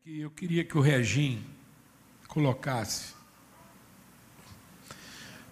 aqui, 0.00 0.20
eu 0.20 0.30
queria 0.30 0.64
que 0.64 0.76
o 0.76 0.80
Regim 0.80 1.44
colocasse. 2.26 3.14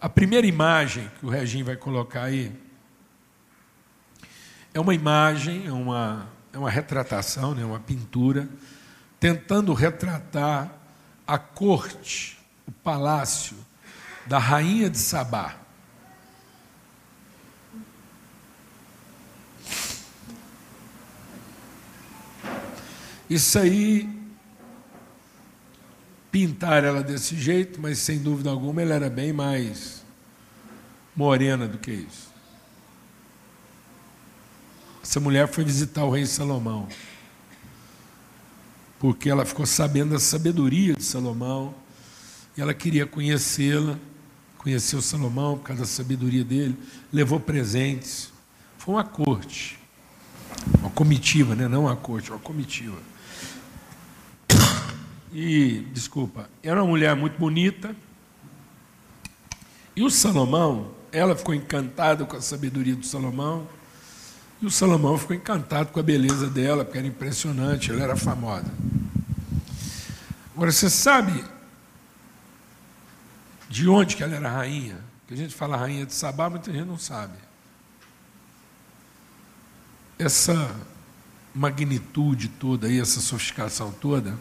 A 0.00 0.08
primeira 0.08 0.46
imagem 0.46 1.09
que 1.18 1.27
o 1.27 1.29
Regim 1.29 1.62
vai 1.62 1.77
colocar 1.77 2.25
aí 2.25 2.52
é 4.75 4.80
uma 4.80 4.95
imagem, 4.95 5.66
é 5.66 5.73
uma, 5.73 6.29
é 6.52 6.59
uma 6.59 6.70
retratação, 6.70 7.55
né, 7.55 7.64
uma 7.64 7.79
pintura, 7.79 8.48
tentando 9.20 9.73
retratar 9.75 10.72
a 11.27 11.38
corte, 11.38 12.38
o 12.66 12.72
palácio 12.72 13.56
da 14.27 14.38
rainha 14.38 14.90
de 14.90 14.98
Sabá. 14.98 15.56
Isso 23.30 23.59
aí 23.59 24.21
pintar 26.32 26.82
ela 26.82 27.03
desse 27.03 27.36
jeito, 27.36 27.79
mas 27.79 27.99
sem 27.99 28.18
dúvida 28.18 28.49
alguma 28.49 28.81
ela 28.81 28.95
era 28.95 29.11
bem 29.11 29.35
mais 29.35 30.03
morena 31.14 31.68
do 31.68 31.77
que 31.77 31.90
isso. 31.93 32.33
Essa 35.03 35.20
mulher 35.20 35.47
foi 35.47 35.62
visitar 35.62 36.05
o 36.05 36.11
rei 36.11 36.25
Salomão, 36.25 36.89
porque 38.98 39.28
ela 39.28 39.45
ficou 39.45 39.67
sabendo 39.67 40.12
da 40.12 40.19
sabedoria 40.19 40.95
de 40.95 41.05
Salomão, 41.05 41.75
e 42.56 42.62
ela 42.62 42.73
queria 42.73 43.06
conhecê-la, 43.06 43.98
conheceu 44.56 45.03
Salomão 45.03 45.59
por 45.59 45.64
causa 45.64 45.83
da 45.83 45.89
sabedoria 45.89 46.45
dele, 46.45 46.77
levou 47.12 47.41
presentes. 47.41 48.33
Foi 48.78 48.95
uma 48.95 49.05
corte, 49.05 49.78
uma 50.78 50.91
comitiva, 50.91 51.55
né? 51.55 51.69
não 51.69 51.83
uma 51.83 51.97
corte, 51.97 52.31
uma 52.31 52.39
comitiva. 52.39 52.97
E, 55.33 55.86
desculpa, 55.92 56.48
era 56.62 56.83
uma 56.83 56.91
mulher 56.91 57.17
muito 57.17 57.39
bonita. 57.39 57.97
E 59.97 60.03
o 60.03 60.11
Salomão, 60.11 60.93
ela 61.11 61.34
ficou 61.34 61.55
encantada 61.55 62.25
com 62.25 62.37
a 62.37 62.41
sabedoria 62.41 62.95
do 62.95 63.06
Salomão. 63.06 63.67
E 64.61 64.67
o 64.67 64.71
Salomão 64.71 65.17
ficou 65.17 65.34
encantado 65.34 65.91
com 65.91 65.98
a 65.98 66.03
beleza 66.03 66.48
dela, 66.48 66.84
porque 66.84 66.98
era 66.98 67.06
impressionante, 67.06 67.91
ela 67.91 68.03
era 68.03 68.17
famosa. 68.17 68.71
Agora, 70.55 70.71
você 70.71 70.91
sabe 70.91 71.45
de 73.69 73.89
onde 73.89 74.17
que 74.17 74.23
ela 74.23 74.34
era 74.37 74.51
rainha? 74.51 74.99
Que 75.27 75.33
a 75.33 75.37
gente 75.37 75.55
fala 75.55 75.78
rainha 75.78 76.05
de 76.05 76.12
Sabá, 76.12 76.51
muita 76.51 76.71
gente 76.71 76.87
não 76.87 76.99
sabe. 76.99 77.39
Essa 80.19 80.77
magnitude 81.55 82.49
toda 82.49 82.87
aí, 82.87 83.01
essa 83.01 83.21
sofisticação 83.21 83.91
toda, 83.93 84.39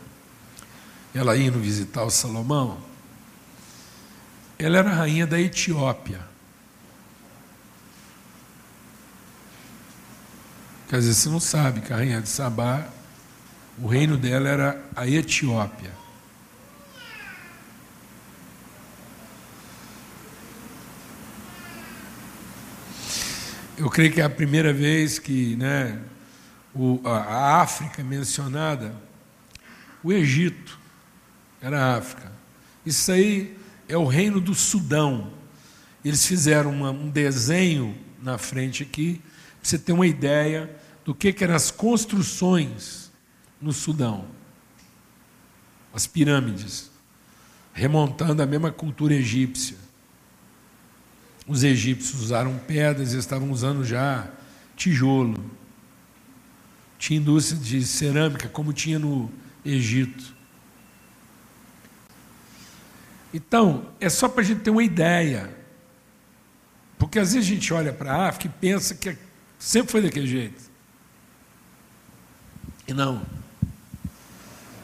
ela 1.14 1.38
indo 1.38 1.60
visitar 1.60 2.04
o 2.04 2.10
Salomão, 2.10 2.78
ela 4.58 4.78
era 4.78 4.94
rainha 4.94 5.28
da 5.28 5.40
Etiópia. 5.40 6.22
Quer 10.88 11.00
dizer, 11.00 11.14
você 11.14 11.30
não 11.30 11.40
sabe 11.40 11.82
que 11.82 11.92
a 11.92 11.98
rainha 11.98 12.22
de 12.22 12.30
Sabá, 12.30 12.88
o 13.80 13.88
reino 13.88 14.18
dela 14.18 14.50
era 14.50 14.86
a 14.96 15.08
Etiópia. 15.08 15.92
Eu 23.78 23.90
creio 23.90 24.12
que 24.12 24.22
é 24.22 24.24
a 24.24 24.30
primeira 24.30 24.72
vez 24.72 25.18
que 25.18 25.56
né, 25.56 26.00
o, 26.76 27.02
a 27.04 27.62
África 27.62 28.02
é 28.02 28.04
mencionada, 28.04 28.94
o 30.04 30.14
Egito 30.14 30.81
era 31.62 31.80
a 31.80 31.98
África. 31.98 32.32
Isso 32.86 33.12
aí 33.12 33.58
é 33.88 33.96
o 33.96 34.06
reino 34.06 34.42
do 34.42 34.56
Sudão. 34.56 35.32
Eles 36.04 36.26
fizeram 36.26 36.72
uma, 36.72 36.92
um 36.92 37.10
desenho 37.10 37.96
na 38.22 38.38
frente 38.38 38.84
aqui, 38.84 39.22
para 39.60 39.70
você 39.70 39.78
ter 39.78 39.94
uma 39.94 40.08
ideia 40.08 40.76
do 41.06 41.14
que, 41.14 41.32
que 41.32 41.44
eram 41.44 41.56
as 41.56 41.70
construções 41.70 43.12
no 43.62 43.72
Sudão. 43.72 44.26
As 45.94 46.08
pirâmides, 46.08 46.90
remontando 47.74 48.42
a 48.42 48.46
mesma 48.46 48.72
cultura 48.72 49.14
egípcia. 49.14 49.78
Os 51.48 51.64
egípcios 51.64 52.22
usaram 52.22 52.58
pedras, 52.60 53.12
eles 53.12 53.24
estavam 53.24 53.52
usando 53.52 53.84
já 53.84 54.32
tijolo. 54.76 55.44
Tinha 56.98 57.20
indústria 57.20 57.60
de 57.60 57.86
cerâmica, 57.86 58.48
como 58.48 58.72
tinha 58.72 58.98
no 58.98 59.30
Egito. 59.66 60.31
Então, 63.34 63.88
é 64.00 64.10
só 64.10 64.28
para 64.28 64.42
a 64.42 64.44
gente 64.44 64.62
ter 64.62 64.70
uma 64.70 64.84
ideia. 64.84 65.50
Porque 66.98 67.18
às 67.18 67.34
vezes 67.34 67.50
a 67.50 67.54
gente 67.54 67.74
olha 67.74 67.94
para 67.94 68.14
a 68.14 68.30
África 68.30 68.48
e 68.48 68.60
pensa 68.60 68.94
que 68.94 69.18
sempre 69.58 69.92
foi 69.92 70.02
daquele 70.02 70.28
jeito. 70.28 70.62
E 72.88 72.94
não. 72.94 73.26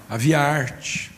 Havia 0.09 0.39
arte. 0.39 1.11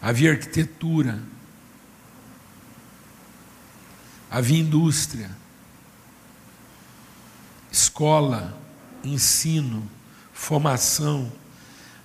Havia 0.00 0.30
arquitetura. 0.30 1.20
Havia 4.30 4.58
indústria. 4.58 5.30
Escola, 7.70 8.56
ensino, 9.02 9.88
formação 10.32 11.30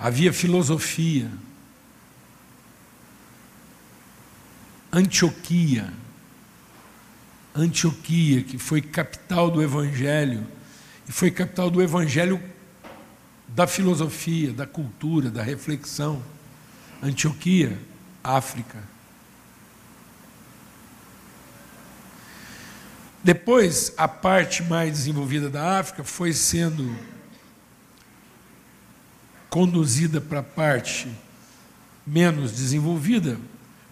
havia 0.03 0.33
filosofia. 0.33 1.31
Antioquia, 4.91 5.93
Antioquia, 7.55 8.43
que 8.43 8.57
foi 8.57 8.81
capital 8.81 9.49
do 9.49 9.63
Evangelho, 9.63 10.45
e 11.07 11.11
foi 11.11 11.31
capital 11.31 11.69
do 11.69 11.81
Evangelho 11.81 12.43
da 13.47 13.65
filosofia, 13.65 14.51
da 14.51 14.67
cultura, 14.67 15.31
da 15.31 15.41
reflexão. 15.41 16.21
Antioquia, 17.01 17.79
África. 18.21 18.83
Depois, 23.23 23.93
a 23.95 24.07
parte 24.09 24.61
mais 24.63 24.91
desenvolvida 24.91 25.49
da 25.49 25.79
África 25.79 26.03
foi 26.03 26.33
sendo 26.33 26.93
conduzida 29.53 30.19
para 30.19 30.39
a 30.39 30.43
parte 30.43 31.07
menos 32.07 32.53
desenvolvida 32.53 33.37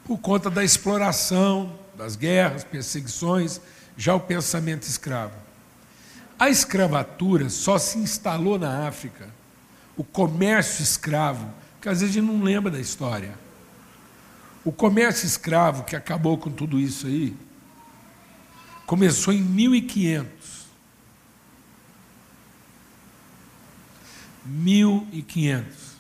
por 0.04 0.18
conta 0.18 0.50
da 0.50 0.64
exploração, 0.64 1.78
das 1.96 2.16
guerras, 2.16 2.64
perseguições, 2.64 3.62
já 3.96 4.16
o 4.16 4.20
pensamento 4.20 4.88
escravo. 4.88 5.36
A 6.40 6.50
escravatura 6.50 7.48
só 7.52 7.78
se 7.78 8.00
instalou 8.00 8.58
na 8.58 8.88
África, 8.88 9.30
o 9.96 10.04
comércio 10.04 10.82
escravo, 10.82 11.48
que 11.80 11.88
às 11.88 12.02
vezes 12.02 12.16
a 12.16 12.20
gente 12.20 12.28
não 12.28 12.42
lembra 12.42 12.72
da 12.72 12.80
história. 12.80 13.36
O 14.66 14.72
comércio 14.72 15.28
escravo 15.28 15.84
que 15.84 15.96
acabou 15.96 16.40
com 16.40 16.50
tudo 16.50 16.80
isso 16.80 17.06
aí, 17.06 17.38
começou 18.88 19.32
em 19.32 19.44
1500. 19.44 20.61
1500. 24.52 25.92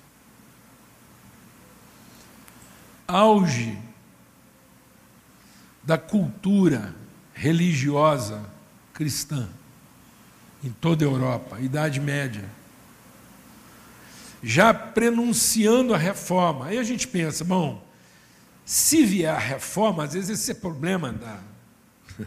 Auge 3.07 3.77
da 5.83 5.97
cultura 5.97 6.95
religiosa 7.33 8.45
cristã 8.93 9.49
em 10.63 10.69
toda 10.69 11.03
a 11.03 11.07
Europa, 11.07 11.59
Idade 11.59 11.99
Média. 11.99 12.47
Já 14.43 14.73
prenunciando 14.73 15.93
a 15.93 15.97
reforma. 15.97 16.67
Aí 16.67 16.77
a 16.77 16.83
gente 16.83 17.07
pensa, 17.07 17.43
bom, 17.43 17.83
se 18.65 19.03
vier 19.05 19.33
a 19.33 19.39
reforma, 19.39 20.03
às 20.03 20.13
vezes 20.13 20.29
esse 20.29 20.51
é 20.51 20.53
problema 20.53 21.11
da. 21.11 21.39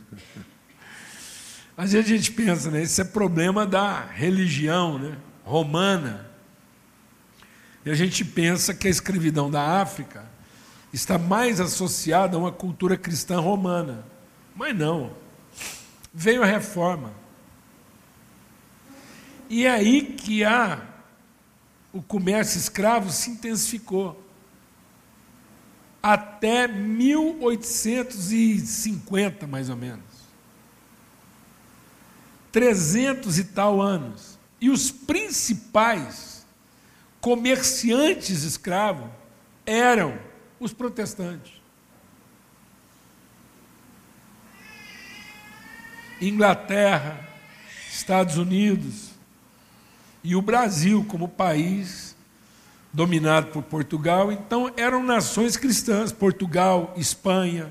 às 1.76 1.93
vezes 1.93 2.10
a 2.10 2.16
gente 2.16 2.32
pensa, 2.32 2.70
né? 2.70 2.82
Esse 2.82 3.00
é 3.00 3.04
problema 3.04 3.66
da 3.66 4.04
religião, 4.04 4.98
né? 4.98 5.16
Romana. 5.44 6.31
E 7.85 7.91
a 7.91 7.94
gente 7.94 8.25
pensa 8.25 8.75
que 8.75 8.88
a 8.88 8.91
escravidão 8.91 9.49
da 9.50 9.81
África 9.81 10.25
está 10.93 11.19
mais 11.19 11.61
associada 11.61 12.37
a 12.37 12.41
uma 12.41 12.52
cultura 12.52 12.96
cristã 12.96 13.41
romana. 13.41 14.05
Mas 14.56 14.76
não. 14.76 15.12
Veio 16.12 16.43
a 16.43 16.46
reforma. 16.46 17.12
E 19.50 19.67
é 19.67 19.70
aí 19.70 20.02
que 20.02 20.43
a, 20.44 20.81
o 21.93 22.00
comércio 22.02 22.58
escravo 22.58 23.11
se 23.11 23.31
intensificou. 23.31 24.23
Até 26.02 26.67
1850, 26.69 29.46
mais 29.46 29.69
ou 29.69 29.76
menos. 29.76 30.02
300 32.52 33.38
e 33.38 33.44
tal 33.44 33.82
anos. 33.82 34.33
E 34.64 34.70
os 34.70 34.90
principais 34.90 36.46
comerciantes 37.20 38.44
escravos 38.44 39.11
eram 39.66 40.19
os 40.58 40.72
protestantes. 40.72 41.52
Inglaterra, 46.19 47.28
Estados 47.90 48.38
Unidos 48.38 49.11
e 50.22 50.34
o 50.34 50.40
Brasil 50.40 51.05
como 51.05 51.28
país 51.28 52.17
dominado 52.90 53.49
por 53.49 53.64
Portugal, 53.64 54.32
então 54.32 54.72
eram 54.78 55.02
nações 55.02 55.58
cristãs, 55.58 56.10
Portugal, 56.10 56.94
Espanha, 56.96 57.70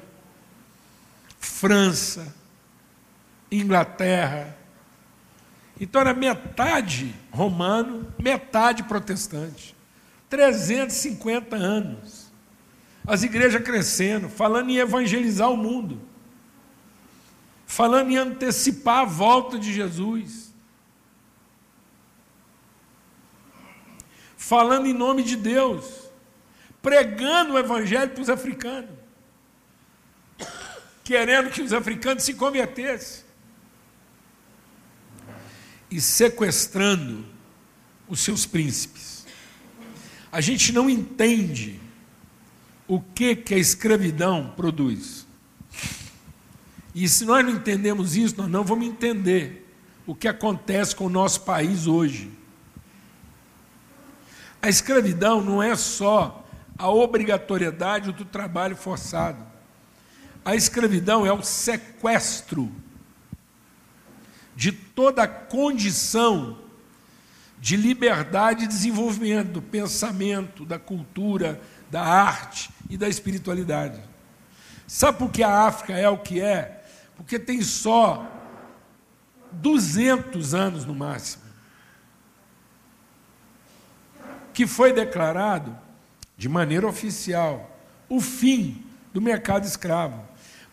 França, 1.40 2.32
Inglaterra. 3.52 4.62
Então 5.80 6.02
era 6.02 6.14
metade 6.14 7.16
romano, 7.32 8.14
metade 8.20 8.84
protestante. 8.84 9.76
350 10.30 11.56
anos. 11.56 12.32
As 13.06 13.24
igrejas 13.24 13.62
crescendo, 13.64 14.30
falando 14.30 14.70
em 14.70 14.78
evangelizar 14.78 15.50
o 15.52 15.58
mundo. 15.58 16.02
Falando 17.66 18.12
em 18.12 18.18
antecipar 18.18 19.00
a 19.00 19.06
volta 19.06 19.58
de 19.58 19.74
Jesus, 19.74 20.54
falando 24.38 24.86
em 24.86 24.94
nome 24.94 25.24
de 25.24 25.36
Deus, 25.36 26.04
pregando 26.82 27.54
o 27.54 27.58
Evangelho 27.58 28.12
para 28.12 28.22
os 28.22 28.30
africanos, 28.30 28.92
querendo 31.04 31.50
que 31.50 31.64
os 31.64 31.74
africanos 31.74 32.24
se 32.24 32.36
convertessem 32.36 33.23
e 35.94 36.02
sequestrando 36.02 37.24
os 38.10 38.20
seus 38.20 38.48
príncipes. 38.48 39.28
A 40.32 40.42
gente 40.42 40.74
não 40.74 40.90
entende 40.90 41.80
o 42.88 43.00
que, 43.00 43.36
que 43.36 43.54
a 43.54 43.60
escravidão 43.60 44.52
produz. 44.58 45.28
E 46.96 47.08
se 47.08 47.26
nós 47.26 47.46
não 47.46 47.52
entendemos 47.52 48.16
isso, 48.16 48.34
nós 48.38 48.50
não 48.50 48.64
vamos 48.64 48.88
entender 48.88 49.72
o 50.08 50.16
que 50.16 50.28
acontece 50.28 50.96
com 50.96 51.06
o 51.06 51.10
nosso 51.10 51.42
país 51.42 51.86
hoje. 51.86 52.32
A 54.64 54.70
escravidão 54.70 55.44
não 55.44 55.62
é 55.62 55.76
só 55.76 56.44
a 56.76 56.90
obrigatoriedade 56.90 58.12
do 58.12 58.26
trabalho 58.26 58.76
forçado. 58.76 59.46
A 60.44 60.56
escravidão 60.56 61.24
é 61.24 61.32
o 61.32 61.44
sequestro 61.44 62.72
de 64.56 64.72
toda 64.72 65.24
a 65.24 65.28
condição 65.28 66.60
de 67.60 67.76
liberdade 67.76 68.66
e 68.66 68.68
desenvolvimento 68.68 69.52
do 69.52 69.62
pensamento, 69.62 70.66
da 70.66 70.78
cultura, 70.78 71.62
da 71.90 72.02
arte 72.02 72.70
e 72.90 72.98
da 72.98 73.08
espiritualidade. 73.08 74.02
Sabe 74.86 75.18
por 75.18 75.32
que 75.32 75.42
a 75.42 75.62
África 75.62 75.94
é 75.94 76.10
o 76.10 76.18
que 76.18 76.42
é? 76.42 76.84
porque 77.16 77.40
tem 77.40 77.62
só 77.62 78.30
200 79.52 80.54
anos 80.54 80.86
no 80.86 80.96
máximo, 80.96 81.44
que 84.54 84.68
foi 84.68 84.94
declarado, 84.94 85.78
de 86.36 86.50
maneira 86.50 86.88
oficial, 86.88 87.80
o 88.10 88.20
fim 88.20 88.84
do 89.14 89.22
mercado 89.22 89.66
escravo. 89.66 90.22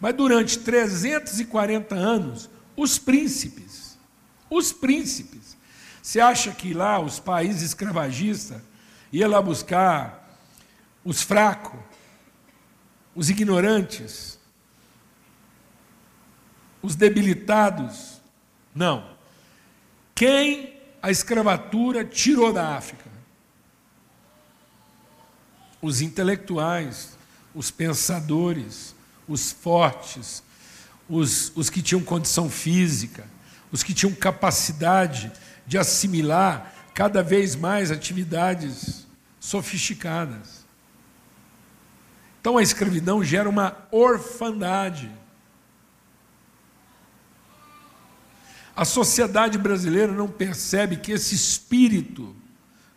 Mas 0.01 0.15
durante 0.15 0.59
340 0.59 1.95
anos, 1.95 2.51
os 2.77 2.99
príncipes, 2.99 3.99
os 4.49 4.73
príncipes, 4.73 5.57
você 6.03 6.21
acha 6.21 6.53
que 6.53 6.73
lá 6.73 6.99
os 6.99 7.21
países 7.21 7.63
escravagistas 7.63 8.61
iam 9.13 9.31
lá 9.31 9.41
buscar 9.41 10.39
os 11.05 11.23
fracos, 11.23 11.79
os 13.15 13.29
ignorantes, 13.29 14.39
os 16.83 16.95
debilitados. 16.95 18.21
Não. 18.75 19.17
Quem 20.15 20.81
a 21.03 21.11
escravatura 21.11 22.05
tirou 22.05 22.53
da 22.53 22.77
África? 22.77 23.11
Os 25.83 26.01
intelectuais, 26.01 27.17
os 27.55 27.71
pensadores, 27.71 28.95
os 29.27 29.51
fortes, 29.53 30.43
os, 31.11 31.53
os 31.57 31.69
que 31.69 31.83
tinham 31.83 32.03
condição 32.03 32.49
física, 32.49 33.27
os 33.73 33.83
que 33.83 33.93
tinham 33.93 34.15
capacidade 34.15 35.31
de 35.67 35.77
assimilar 35.77 36.73
cada 36.95 37.23
vez 37.23 37.57
mais 37.57 37.91
atividades 37.91 39.07
sofisticadas. 39.41 40.65
Então 42.41 42.57
a 42.57 42.63
escravidão 42.63 43.23
gera 43.23 43.49
uma 43.49 43.77
orfandade. 43.91 45.11
A 48.75 48.85
sociedade 48.85 49.59
brasileira 49.59 50.13
não 50.13 50.29
percebe 50.29 50.97
que 50.97 51.13
esse 51.13 51.35
espírito 51.35 52.35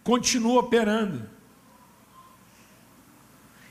continua 0.04 0.62
operando. 0.62 1.30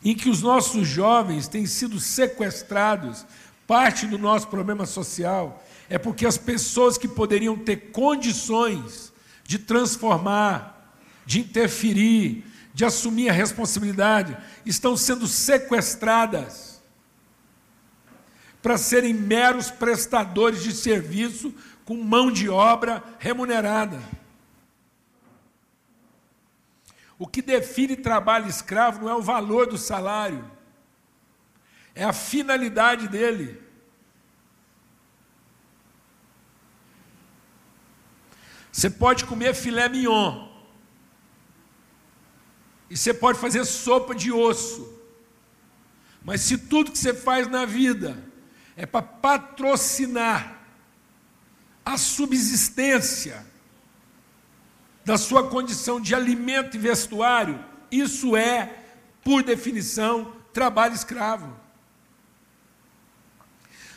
Em 0.05 0.15
que 0.17 0.29
os 0.29 0.43
nossos 0.43 0.87
jovens 0.87 1.47
têm 1.47 1.65
sido 1.65 2.01
sequestrados, 2.01 3.25
parte 3.67 4.07
do 4.07 4.19
nosso 4.19 4.49
problema 4.49 4.87
social 4.87 5.63
é 5.89 5.99
porque 5.99 6.27
as 6.27 6.39
pessoas 6.39 6.97
que 6.97 7.09
poderiam 7.09 7.57
ter 7.57 7.91
condições 7.91 9.13
de 9.45 9.59
transformar, 9.59 10.97
de 11.27 11.41
interferir, 11.41 12.45
de 12.73 12.85
assumir 12.85 13.29
a 13.29 13.33
responsabilidade, 13.33 14.37
estão 14.65 14.97
sendo 14.97 15.27
sequestradas 15.27 16.81
para 18.63 18.79
serem 18.79 19.13
meros 19.13 19.71
prestadores 19.71 20.63
de 20.63 20.73
serviço 20.73 21.53
com 21.85 21.97
mão 21.97 22.31
de 22.31 22.49
obra 22.49 23.03
remunerada. 23.19 24.01
O 27.19 27.27
que 27.27 27.43
define 27.43 27.97
trabalho 27.97 28.49
escravo 28.49 29.03
não 29.03 29.09
é 29.09 29.15
o 29.15 29.23
valor 29.23 29.67
do 29.67 29.77
salário, 29.77 30.45
é 31.95 32.05
a 32.05 32.13
finalidade 32.13 33.09
dele. 33.09 33.61
Você 38.71 38.89
pode 38.89 39.25
comer 39.27 39.55
filé 39.55 39.89
mignon, 39.89 40.49
e 42.89 42.97
você 42.97 43.13
pode 43.13 43.39
fazer 43.39 43.65
sopa 43.65 44.15
de 44.15 44.33
osso, 44.33 44.99
mas 46.25 46.41
se 46.41 46.57
tudo 46.57 46.91
que 46.93 46.99
você 46.99 47.13
faz 47.13 47.49
na 47.49 47.65
vida 47.65 48.23
é 48.77 48.87
para 48.87 49.03
patrocinar 49.03 50.61
a 51.85 51.97
subsistência 51.99 53.45
da 55.05 55.19
sua 55.19 55.49
condição 55.49 56.01
de 56.01 56.15
alimento 56.15 56.77
e 56.77 56.81
vestuário, 56.81 57.63
isso 57.91 58.37
é, 58.37 58.85
por 59.25 59.43
definição, 59.43 60.37
trabalho 60.53 60.95
escravo. 60.95 61.63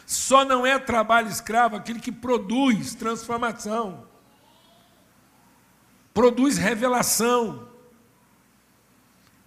Só 0.05 0.45
não 0.45 0.65
é 0.65 0.77
trabalho 0.77 1.27
escravo 1.27 1.75
aquele 1.75 2.00
que 2.00 2.12
produz 2.12 2.93
transformação, 2.93 4.07
produz 6.13 6.57
revelação, 6.57 7.67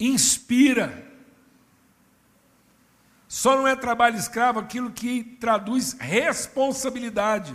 inspira. 0.01 1.07
Só 3.29 3.57
não 3.57 3.69
é 3.69 3.77
trabalho 3.77 4.17
escravo 4.17 4.59
aquilo 4.59 4.91
que 4.91 5.23
traduz 5.23 5.93
responsabilidade 5.93 7.55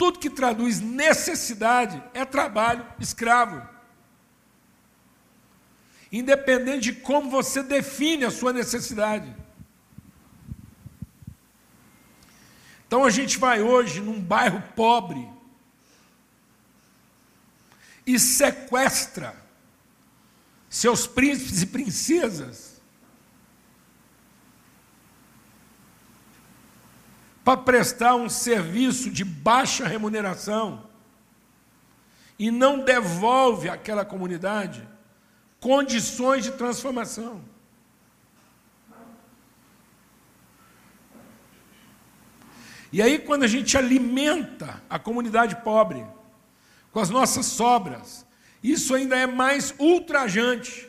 tudo 0.00 0.18
que 0.18 0.30
traduz 0.30 0.80
necessidade 0.80 2.02
é 2.14 2.24
trabalho 2.24 2.86
escravo. 2.98 3.60
Independente 6.10 6.84
de 6.84 6.92
como 6.94 7.30
você 7.30 7.62
define 7.62 8.24
a 8.24 8.30
sua 8.30 8.50
necessidade. 8.50 9.30
Então 12.90 13.04
a 13.04 13.10
gente 13.10 13.38
vai 13.38 13.62
hoje 13.62 14.00
num 14.00 14.20
bairro 14.20 14.60
pobre 14.74 15.24
e 18.04 18.18
sequestra 18.18 19.40
seus 20.68 21.06
príncipes 21.06 21.62
e 21.62 21.66
princesas 21.66 22.82
para 27.44 27.58
prestar 27.58 28.16
um 28.16 28.28
serviço 28.28 29.08
de 29.08 29.24
baixa 29.24 29.86
remuneração 29.86 30.84
e 32.40 32.50
não 32.50 32.84
devolve 32.84 33.68
àquela 33.68 34.04
comunidade 34.04 34.84
condições 35.60 36.42
de 36.42 36.50
transformação. 36.50 37.40
E 42.92 43.00
aí, 43.00 43.18
quando 43.18 43.44
a 43.44 43.48
gente 43.48 43.76
alimenta 43.76 44.82
a 44.90 44.98
comunidade 44.98 45.56
pobre 45.62 46.04
com 46.90 46.98
as 46.98 47.08
nossas 47.08 47.46
sobras, 47.46 48.26
isso 48.62 48.94
ainda 48.94 49.16
é 49.16 49.26
mais 49.26 49.74
ultrajante. 49.78 50.88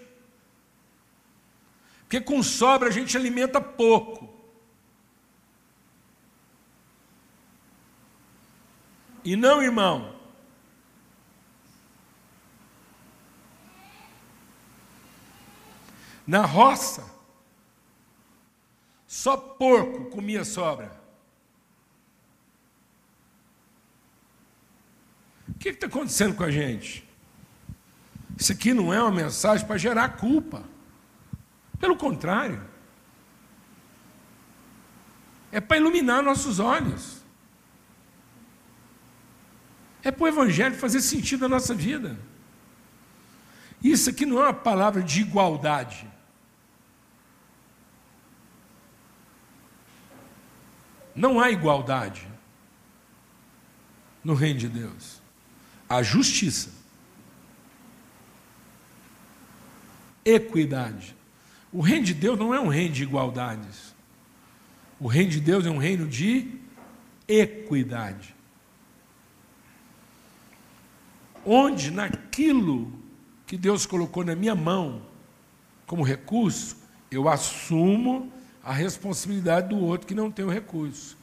Porque 2.01 2.20
com 2.20 2.41
sobra 2.41 2.89
a 2.89 2.91
gente 2.91 3.15
alimenta 3.15 3.62
pouco. 3.62 4.29
E 9.24 9.36
não, 9.36 9.62
irmão, 9.62 10.15
na 16.25 16.46
roça, 16.46 17.05
só 19.08 19.38
porco 19.38 20.10
comia 20.10 20.43
sobra. 20.43 21.00
Que 25.62 25.70
está 25.70 25.86
acontecendo 25.86 26.36
com 26.36 26.44
a 26.44 26.50
gente? 26.50 27.08
Isso 28.38 28.51
aqui 28.51 28.74
não 28.74 28.91
é 28.91 29.00
uma 29.00 29.12
mensagem 29.12 29.65
para 29.65 29.77
gerar 29.77 30.10
culpa. 30.18 30.63
Pelo 31.80 31.96
contrário. 31.96 32.68
É 35.51 35.62
para 35.62 35.77
iluminar 35.77 36.24
nossos 36.24 36.60
olhos. 36.60 37.22
É 40.01 40.10
para 40.10 40.24
o 40.24 40.27
Evangelho 40.27 40.75
fazer 40.75 41.00
sentido 41.01 41.41
na 41.41 41.50
nossa 41.50 41.75
vida. 41.75 42.18
Isso 43.84 44.10
aqui 44.10 44.25
não 44.25 44.39
é 44.39 44.46
uma 44.46 44.53
palavra 44.53 45.03
de 45.03 45.22
igualdade. 45.22 46.10
Não 51.15 51.39
há 51.39 51.51
igualdade 51.51 52.27
no 54.24 54.34
reino 54.34 54.60
de 54.60 54.70
Deus. 54.70 55.21
Há 55.91 56.01
justiça, 56.01 56.69
equidade. 60.24 61.13
O 61.69 61.81
reino 61.81 62.05
de 62.05 62.13
Deus 62.13 62.39
não 62.39 62.53
é 62.53 62.60
um 62.62 62.69
reino 62.69 62.93
de 62.93 63.03
igualdades. 63.03 63.93
O 65.01 65.07
reino 65.10 65.31
de 65.31 65.41
Deus 65.41 65.65
é 65.65 65.69
um 65.69 65.77
reino 65.77 66.07
de 66.07 66.48
equidade. 67.27 68.33
Onde 71.45 71.91
naquilo 71.91 72.93
que 73.45 73.57
Deus 73.57 73.86
colocou 73.86 74.24
na 74.24 74.33
minha 74.33 74.55
mão 74.55 75.01
como 75.86 76.03
recurso, 76.03 76.77
eu 77.12 77.27
assumo 77.27 78.31
a 78.63 78.71
responsabilidade 78.71 79.67
do 79.67 79.77
outro 79.77 80.07
que 80.07 80.15
não 80.15 80.31
tem 80.31 80.45
o 80.45 80.50
recurso. 80.50 81.17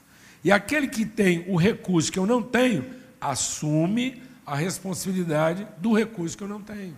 E 0.45 0.53
aquele 0.53 0.89
que 0.89 1.07
tem 1.07 1.47
o 1.49 1.57
recurso 1.57 2.13
que 2.13 2.19
eu 2.19 2.27
não 2.27 2.43
tenho, 2.43 2.85
assume 3.19 4.28
a 4.49 4.57
responsabilidade 4.57 5.69
do 5.77 5.93
recurso 5.93 6.37
que 6.37 6.43
eu 6.43 6.49
não 6.49 6.63
tenho. 6.63 6.97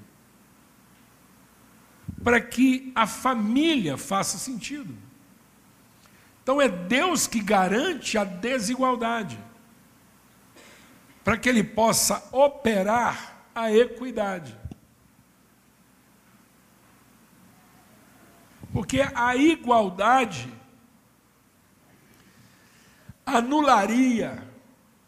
Para 2.23 2.41
que 2.41 2.93
a 2.95 3.07
família 3.07 3.97
faça 3.97 4.39
sentido. 4.39 4.97
Então 6.43 6.61
é 6.61 6.69
Deus 6.69 7.27
que 7.27 7.41
garante 7.41 8.17
a 8.17 8.25
desigualdade, 8.25 9.39
para 11.25 11.37
que 11.37 11.49
ele 11.49 11.65
possa 11.65 12.23
operar 12.33 13.45
a 13.55 13.73
equidade. 13.73 14.57
Porque 18.73 19.01
a 19.15 19.35
igualdade 19.35 20.49
anularia 23.27 24.49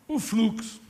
o 0.09 0.19
fluxo. 0.19 0.82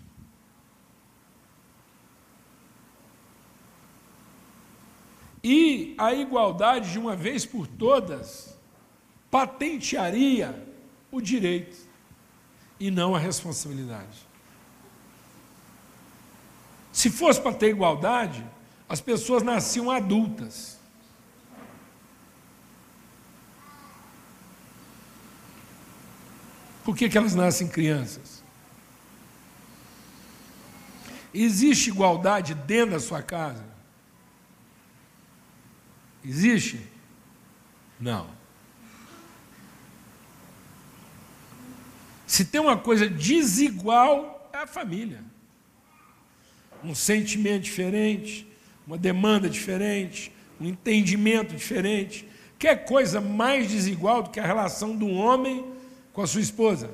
E 5.43 5.95
a 5.99 6.13
igualdade, 6.13 6.93
de 6.93 6.99
uma 6.99 7.17
vez 7.17 7.45
por 7.45 7.67
todas, 7.67 8.57
patentearia 9.31 10.67
o 11.11 11.21
direito 11.21 11.77
e 12.79 12.91
não 12.91 13.15
a 13.15 13.19
responsabilidade. 13.19 14.27
Se 16.93 17.11
fosse 17.11 17.41
para 17.41 17.55
ter 17.55 17.71
igualdade, 17.71 18.45
as 18.89 19.01
pessoas 19.01 19.43
nasciam 19.43 19.91
adultas. 19.91 20.79
Por 26.85 26.97
que, 26.97 27.09
que 27.09 27.17
elas 27.17 27.35
nascem 27.35 27.69
crianças? 27.69 28.43
Existe 31.33 31.89
igualdade 31.89 32.55
dentro 32.55 32.93
da 32.93 33.01
sua 33.01 33.23
casa? 33.23 33.72
Existe? 36.25 36.81
Não. 37.99 38.29
Se 42.27 42.45
tem 42.45 42.61
uma 42.61 42.77
coisa 42.77 43.09
desigual, 43.09 44.51
é 44.53 44.59
a 44.59 44.67
família. 44.67 45.23
Um 46.83 46.95
sentimento 46.95 47.65
diferente, 47.65 48.47
uma 48.87 48.97
demanda 48.97 49.51
diferente, 49.51 50.33
um 50.61 50.67
entendimento 50.67 51.55
diferente. 51.55 52.27
Quer 52.59 52.85
coisa 52.85 53.21
mais 53.21 53.69
desigual 53.69 54.23
do 54.23 54.31
que 54.31 54.41
a 54.41 54.47
relação 54.47 54.97
do 54.97 55.09
homem 55.09 55.65
com 56.13 56.23
a 56.23 56.27
sua 56.27 56.41
esposa? 56.41 56.91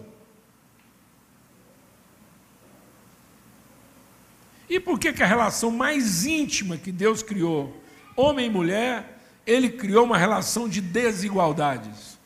E 4.68 4.78
por 4.80 4.99
que, 4.99 5.12
que 5.12 5.23
a 5.23 5.26
relação 5.26 5.70
mais 5.70 6.26
íntima 6.26 6.76
que 6.76 6.92
Deus 6.92 7.23
criou, 7.23 7.80
homem 8.16 8.47
e 8.47 8.50
mulher, 8.50 9.18
ele 9.49 9.71
criou 9.71 10.05
uma 10.05 10.19
relação 10.19 10.69
de 10.69 10.83
desigualdades? 10.83 12.19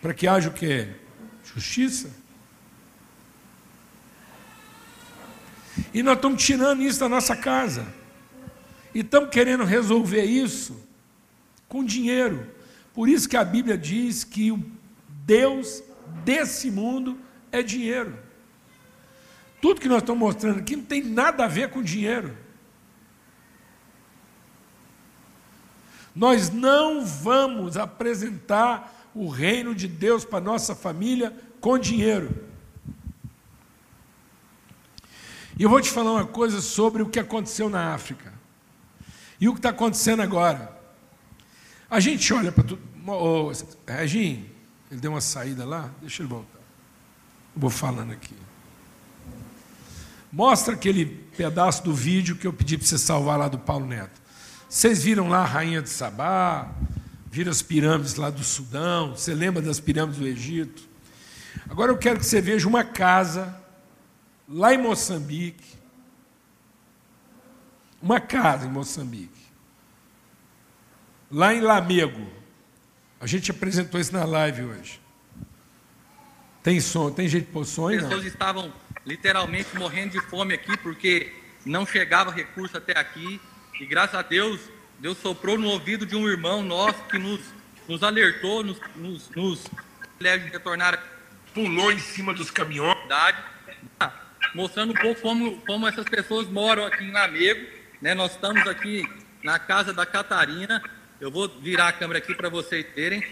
Para 0.00 0.14
que 0.14 0.26
haja 0.26 0.48
o 0.48 0.52
quê? 0.52 0.88
Justiça. 1.44 2.10
E 5.92 6.02
nós 6.02 6.16
estamos 6.16 6.42
tirando 6.42 6.82
isso 6.82 6.98
da 6.98 7.10
nossa 7.10 7.36
casa. 7.36 7.86
E 8.94 9.00
estamos 9.00 9.28
querendo 9.28 9.64
resolver 9.64 10.24
isso 10.24 10.82
com 11.68 11.84
dinheiro. 11.84 12.46
Por 12.94 13.06
isso 13.06 13.28
que 13.28 13.36
a 13.36 13.44
Bíblia 13.44 13.76
diz 13.76 14.24
que 14.24 14.50
o 14.50 14.64
Deus 15.26 15.82
desse 16.24 16.70
mundo 16.70 17.18
é 17.52 17.62
dinheiro. 17.62 18.18
Tudo 19.60 19.80
que 19.80 19.88
nós 19.88 19.98
estamos 19.98 20.20
mostrando 20.20 20.60
aqui 20.60 20.74
não 20.74 20.84
tem 20.84 21.02
nada 21.02 21.44
a 21.44 21.48
ver 21.48 21.68
com 21.68 21.82
dinheiro. 21.82 22.43
Nós 26.14 26.50
não 26.50 27.04
vamos 27.04 27.76
apresentar 27.76 29.10
o 29.14 29.28
reino 29.28 29.74
de 29.74 29.88
Deus 29.88 30.24
para 30.24 30.40
nossa 30.40 30.74
família 30.74 31.36
com 31.60 31.78
dinheiro. 31.78 32.44
E 35.58 35.62
eu 35.62 35.70
vou 35.70 35.80
te 35.80 35.90
falar 35.90 36.12
uma 36.12 36.26
coisa 36.26 36.60
sobre 36.60 37.02
o 37.02 37.08
que 37.08 37.18
aconteceu 37.18 37.68
na 37.68 37.94
África 37.94 38.32
e 39.40 39.48
o 39.48 39.52
que 39.52 39.58
está 39.58 39.70
acontecendo 39.70 40.20
agora. 40.20 40.74
A 41.88 42.00
gente 42.00 42.32
olha 42.32 42.50
para 42.50 42.64
tudo. 42.64 42.82
Oh, 43.06 43.52
Reginho, 43.86 44.50
ele 44.90 45.00
deu 45.00 45.12
uma 45.12 45.20
saída 45.20 45.64
lá, 45.64 45.90
deixa 46.00 46.22
ele 46.22 46.28
voltar. 46.28 46.58
Eu 47.54 47.60
vou 47.60 47.70
falando 47.70 48.12
aqui. 48.12 48.34
Mostra 50.32 50.74
aquele 50.74 51.06
pedaço 51.06 51.84
do 51.84 51.94
vídeo 51.94 52.36
que 52.36 52.46
eu 52.46 52.52
pedi 52.52 52.76
para 52.76 52.86
você 52.86 52.98
salvar 52.98 53.38
lá 53.38 53.46
do 53.46 53.58
Paulo 53.58 53.86
Neto. 53.86 54.20
Vocês 54.68 55.04
viram 55.04 55.28
lá 55.28 55.38
a 55.38 55.46
rainha 55.46 55.82
de 55.82 55.88
Sabá, 55.88 56.72
viram 57.30 57.50
as 57.50 57.62
pirâmides 57.62 58.14
lá 58.16 58.30
do 58.30 58.42
Sudão, 58.42 59.16
você 59.16 59.34
lembra 59.34 59.62
das 59.62 59.80
pirâmides 59.80 60.18
do 60.18 60.26
Egito? 60.26 60.82
Agora 61.68 61.92
eu 61.92 61.98
quero 61.98 62.18
que 62.18 62.26
você 62.26 62.40
veja 62.40 62.68
uma 62.68 62.84
casa 62.84 63.60
lá 64.48 64.74
em 64.74 64.78
Moçambique, 64.78 65.76
uma 68.00 68.20
casa 68.20 68.66
em 68.66 68.70
Moçambique, 68.70 69.42
lá 71.30 71.54
em 71.54 71.60
Lamego, 71.60 72.30
a 73.20 73.26
gente 73.26 73.50
apresentou 73.50 73.98
isso 73.98 74.12
na 74.12 74.24
live 74.24 74.64
hoje. 74.64 75.00
Tem 76.62 76.80
som, 76.80 77.10
tem 77.10 77.28
de 77.28 77.40
pôr 77.40 77.64
som 77.64 77.88
As 77.88 78.02
pessoas 78.02 78.24
estavam 78.24 78.72
literalmente 79.04 79.76
morrendo 79.76 80.12
de 80.12 80.20
fome 80.20 80.54
aqui 80.54 80.76
porque 80.78 81.32
não 81.64 81.86
chegava 81.86 82.30
recurso 82.30 82.76
até 82.76 82.98
aqui. 82.98 83.40
E 83.80 83.86
graças 83.86 84.14
a 84.14 84.22
Deus, 84.22 84.60
Deus 84.98 85.18
soprou 85.18 85.58
no 85.58 85.68
ouvido 85.68 86.06
de 86.06 86.14
um 86.14 86.28
irmão 86.28 86.62
nosso 86.62 87.02
que 87.04 87.18
nos, 87.18 87.40
nos 87.88 88.02
alertou, 88.02 88.62
nos, 88.62 88.80
nos, 88.94 89.28
nos 89.30 89.64
retornar. 90.20 91.02
Pulou 91.52 91.92
em 91.92 91.98
cima 91.98 92.32
dos 92.32 92.50
caminhões. 92.50 92.96
Mostrando 94.54 94.92
um 94.92 94.96
pouco 94.96 95.20
como, 95.20 95.60
como 95.62 95.88
essas 95.88 96.04
pessoas 96.04 96.48
moram 96.48 96.86
aqui 96.86 97.04
em 97.04 97.12
Lamego. 97.12 97.66
Né? 98.00 98.14
Nós 98.14 98.32
estamos 98.32 98.66
aqui 98.68 99.04
na 99.42 99.58
casa 99.58 99.92
da 99.92 100.06
Catarina. 100.06 100.82
Eu 101.20 101.30
vou 101.30 101.48
virar 101.48 101.88
a 101.88 101.92
câmera 101.92 102.18
aqui 102.18 102.34
para 102.34 102.48
vocês 102.48 102.86
verem. 102.94 103.24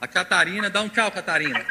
A 0.00 0.06
Catarina, 0.06 0.68
dá 0.68 0.82
um 0.82 0.88
tchau, 0.88 1.10
Catarina. 1.10 1.64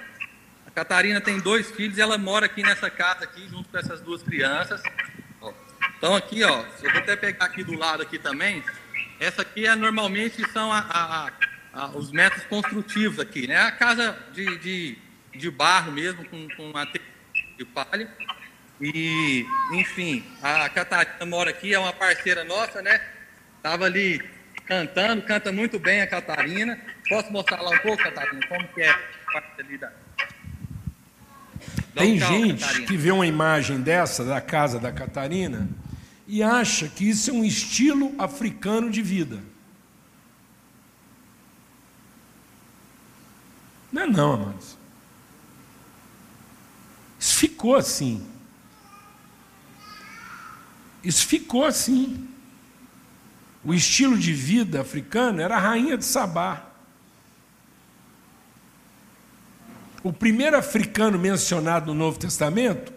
A 0.65 0.71
Catarina 0.71 1.19
tem 1.19 1.39
dois 1.39 1.71
filhos 1.71 1.97
e 1.97 2.01
ela 2.01 2.17
mora 2.17 2.45
aqui 2.45 2.61
nessa 2.61 2.89
casa 2.89 3.25
aqui, 3.25 3.47
junto 3.49 3.69
com 3.69 3.77
essas 3.77 3.99
duas 4.01 4.23
crianças. 4.23 4.81
Então 5.97 6.15
aqui, 6.15 6.43
ó, 6.43 6.63
eu 6.83 6.91
vou 6.91 7.01
até 7.01 7.15
pegar 7.15 7.45
aqui 7.45 7.63
do 7.63 7.75
lado 7.75 8.03
aqui 8.03 8.19
também. 8.19 8.63
Essa 9.19 9.41
aqui 9.41 9.65
é 9.65 9.75
normalmente 9.75 10.47
são 10.51 10.71
a, 10.71 10.79
a, 10.79 11.31
a, 11.73 11.87
os 11.89 12.11
métodos 12.11 12.45
construtivos 12.45 13.19
aqui, 13.19 13.47
né? 13.47 13.57
A 13.57 13.71
casa 13.71 14.17
de, 14.31 14.57
de, 14.59 14.97
de 15.35 15.49
barro 15.49 15.91
mesmo, 15.91 16.23
com, 16.25 16.47
com 16.55 16.69
uma 16.69 16.85
de 16.85 17.65
palha. 17.65 18.07
E, 18.79 19.43
enfim, 19.71 20.23
a 20.41 20.69
Catarina 20.69 21.25
mora 21.25 21.49
aqui, 21.49 21.73
é 21.73 21.79
uma 21.79 21.93
parceira 21.93 22.43
nossa, 22.43 22.81
né? 22.81 23.01
Estava 23.57 23.85
ali 23.85 24.23
cantando, 24.67 25.23
canta 25.23 25.51
muito 25.51 25.79
bem 25.79 26.01
a 26.01 26.07
Catarina. 26.07 26.79
Posso 27.09 27.31
mostrar 27.31 27.61
lá 27.61 27.71
um 27.71 27.79
pouco, 27.79 28.03
Catarina, 28.03 28.39
como 28.47 28.67
que 28.67 28.81
é 28.81 28.91
a 28.91 28.99
parte 29.33 29.61
ali 29.61 29.77
da... 29.79 29.91
Tem 31.95 32.19
gente 32.19 32.61
Catarina. 32.63 32.87
que 32.87 32.97
vê 32.97 33.11
uma 33.11 33.25
imagem 33.25 33.81
dessa, 33.81 34.23
da 34.23 34.39
casa 34.39 34.79
da 34.79 34.91
Catarina, 34.91 35.67
e 36.27 36.43
acha 36.43 36.89
que 36.89 37.07
isso 37.07 37.29
é 37.29 37.33
um 37.33 37.45
estilo 37.45 38.13
africano 38.17 38.91
de 38.91 39.01
vida. 39.01 39.41
Não 43.91 44.01
é 44.01 44.07
não, 44.07 44.33
amados. 44.33 44.77
Isso 47.17 47.35
ficou 47.35 47.75
assim. 47.75 48.27
Isso 51.01 51.25
ficou 51.25 51.63
assim. 51.63 52.27
O 53.63 53.73
estilo 53.73 54.17
de 54.17 54.33
vida 54.33 54.81
africano 54.81 55.41
era 55.41 55.55
a 55.55 55.59
rainha 55.59 55.97
de 55.97 56.03
Sabá. 56.03 56.65
O 60.03 60.11
primeiro 60.11 60.57
africano 60.57 61.17
mencionado 61.17 61.87
no 61.87 61.93
Novo 61.93 62.19
Testamento 62.19 62.93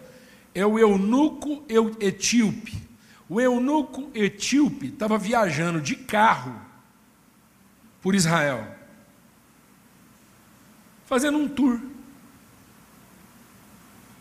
é 0.53 0.65
o 0.65 0.77
eunuco 0.77 1.65
etíope. 1.99 2.90
O 3.31 3.39
eunuco 3.39 4.11
etíope 4.13 4.87
estava 4.87 5.17
viajando 5.17 5.79
de 5.79 5.95
carro 5.95 6.59
por 8.01 8.13
Israel, 8.13 8.75
fazendo 11.05 11.37
um 11.37 11.47
tour. 11.47 11.79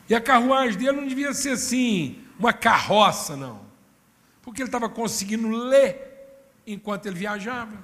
E 0.08 0.14
a 0.14 0.20
carruagem 0.20 0.78
dele 0.78 1.00
não 1.00 1.08
devia 1.08 1.34
ser 1.34 1.50
assim, 1.50 2.22
uma 2.38 2.52
carroça, 2.52 3.36
não 3.36 3.68
porque 4.42 4.62
ele 4.62 4.68
estava 4.68 4.88
conseguindo 4.88 5.48
ler 5.48 6.50
enquanto 6.66 7.06
ele 7.06 7.16
viajava. 7.16 7.76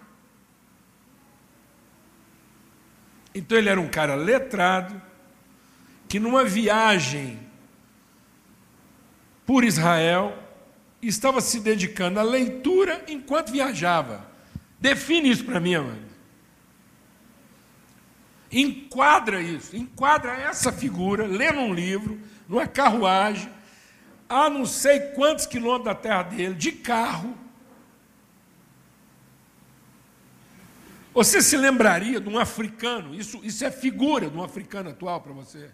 Então 3.34 3.58
ele 3.58 3.68
era 3.68 3.80
um 3.80 3.88
cara 3.88 4.14
letrado, 4.14 5.00
que 6.08 6.18
numa 6.18 6.44
viagem 6.44 7.38
por 9.44 9.64
Israel, 9.64 10.45
estava 11.08 11.40
se 11.40 11.60
dedicando 11.60 12.18
à 12.18 12.22
leitura 12.22 13.04
enquanto 13.08 13.52
viajava. 13.52 14.26
Define 14.78 15.30
isso 15.30 15.44
para 15.44 15.60
mim, 15.60 15.74
amado. 15.74 16.06
Enquadra 18.50 19.40
isso, 19.40 19.76
enquadra 19.76 20.32
essa 20.32 20.72
figura, 20.72 21.26
lendo 21.26 21.60
um 21.60 21.74
livro, 21.74 22.20
numa 22.48 22.66
carruagem, 22.66 23.50
a 24.28 24.48
não 24.48 24.64
sei 24.64 25.00
quantos 25.10 25.46
quilômetros 25.46 25.84
da 25.86 25.94
terra 25.94 26.22
dele, 26.22 26.54
de 26.54 26.72
carro. 26.72 27.36
Você 31.12 31.40
se 31.40 31.56
lembraria 31.56 32.20
de 32.20 32.28
um 32.28 32.38
africano? 32.38 33.14
Isso, 33.14 33.40
isso 33.42 33.64
é 33.64 33.70
figura 33.70 34.28
de 34.28 34.36
um 34.36 34.42
africano 34.42 34.90
atual 34.90 35.20
para 35.20 35.32
você. 35.32 35.70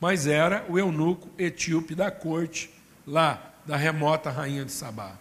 Mas 0.00 0.26
era 0.26 0.64
o 0.68 0.78
eunuco 0.78 1.28
etíope 1.38 1.94
da 1.94 2.10
corte, 2.10 2.70
lá 3.06 3.52
da 3.66 3.76
remota 3.76 4.30
rainha 4.30 4.64
de 4.64 4.72
Sabá. 4.72 5.16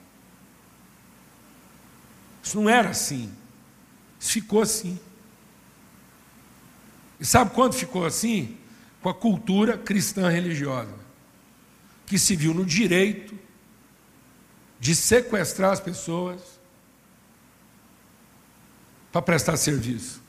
Isso 2.43 2.59
não 2.59 2.69
era 2.69 2.89
assim. 2.89 3.33
Isso 4.19 4.33
ficou 4.33 4.61
assim. 4.61 4.99
E 7.19 7.25
sabe 7.25 7.51
quando 7.51 7.73
ficou 7.73 8.05
assim? 8.05 8.57
com 9.07 9.09
a 9.09 9.13
cultura 9.13 9.77
cristã 9.77 10.27
religiosa, 10.27 10.93
que 12.05 12.17
se 12.17 12.35
viu 12.35 12.53
no 12.53 12.65
direito 12.65 13.37
de 14.79 14.93
sequestrar 14.93 15.71
as 15.71 15.79
pessoas 15.79 16.41
para 19.11 19.21
prestar 19.21 19.55
serviço, 19.55 20.21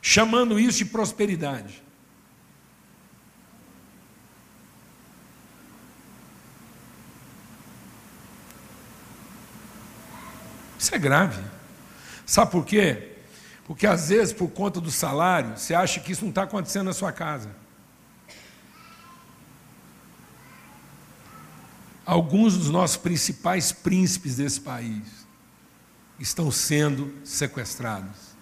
chamando 0.00 0.58
isso 0.60 0.78
de 0.78 0.84
prosperidade. 0.84 1.82
Isso 10.82 10.92
é 10.96 10.98
grave. 10.98 11.40
Sabe 12.26 12.50
por 12.50 12.66
quê? 12.66 13.12
Porque 13.64 13.86
às 13.86 14.08
vezes, 14.08 14.34
por 14.34 14.48
conta 14.48 14.80
do 14.80 14.90
salário, 14.90 15.56
você 15.56 15.74
acha 15.74 16.00
que 16.00 16.10
isso 16.10 16.22
não 16.22 16.30
está 16.30 16.42
acontecendo 16.42 16.86
na 16.86 16.92
sua 16.92 17.12
casa. 17.12 17.54
Alguns 22.04 22.58
dos 22.58 22.68
nossos 22.68 22.96
principais 22.96 23.70
príncipes 23.70 24.34
desse 24.34 24.60
país 24.60 25.24
estão 26.18 26.50
sendo 26.50 27.14
sequestrados. 27.24 28.32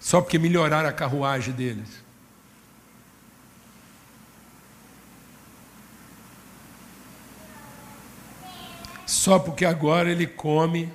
Só 0.00 0.22
porque 0.22 0.38
melhoraram 0.38 0.88
a 0.88 0.92
carruagem 0.92 1.52
deles. 1.52 2.02
Só 9.22 9.38
porque 9.38 9.64
agora 9.64 10.10
ele 10.10 10.26
come 10.26 10.92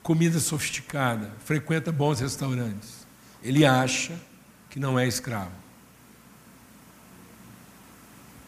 comida 0.00 0.38
sofisticada, 0.38 1.32
frequenta 1.44 1.90
bons 1.90 2.20
restaurantes. 2.20 3.04
Ele 3.42 3.66
acha 3.66 4.16
que 4.70 4.78
não 4.78 4.96
é 4.96 5.04
escravo. 5.04 5.50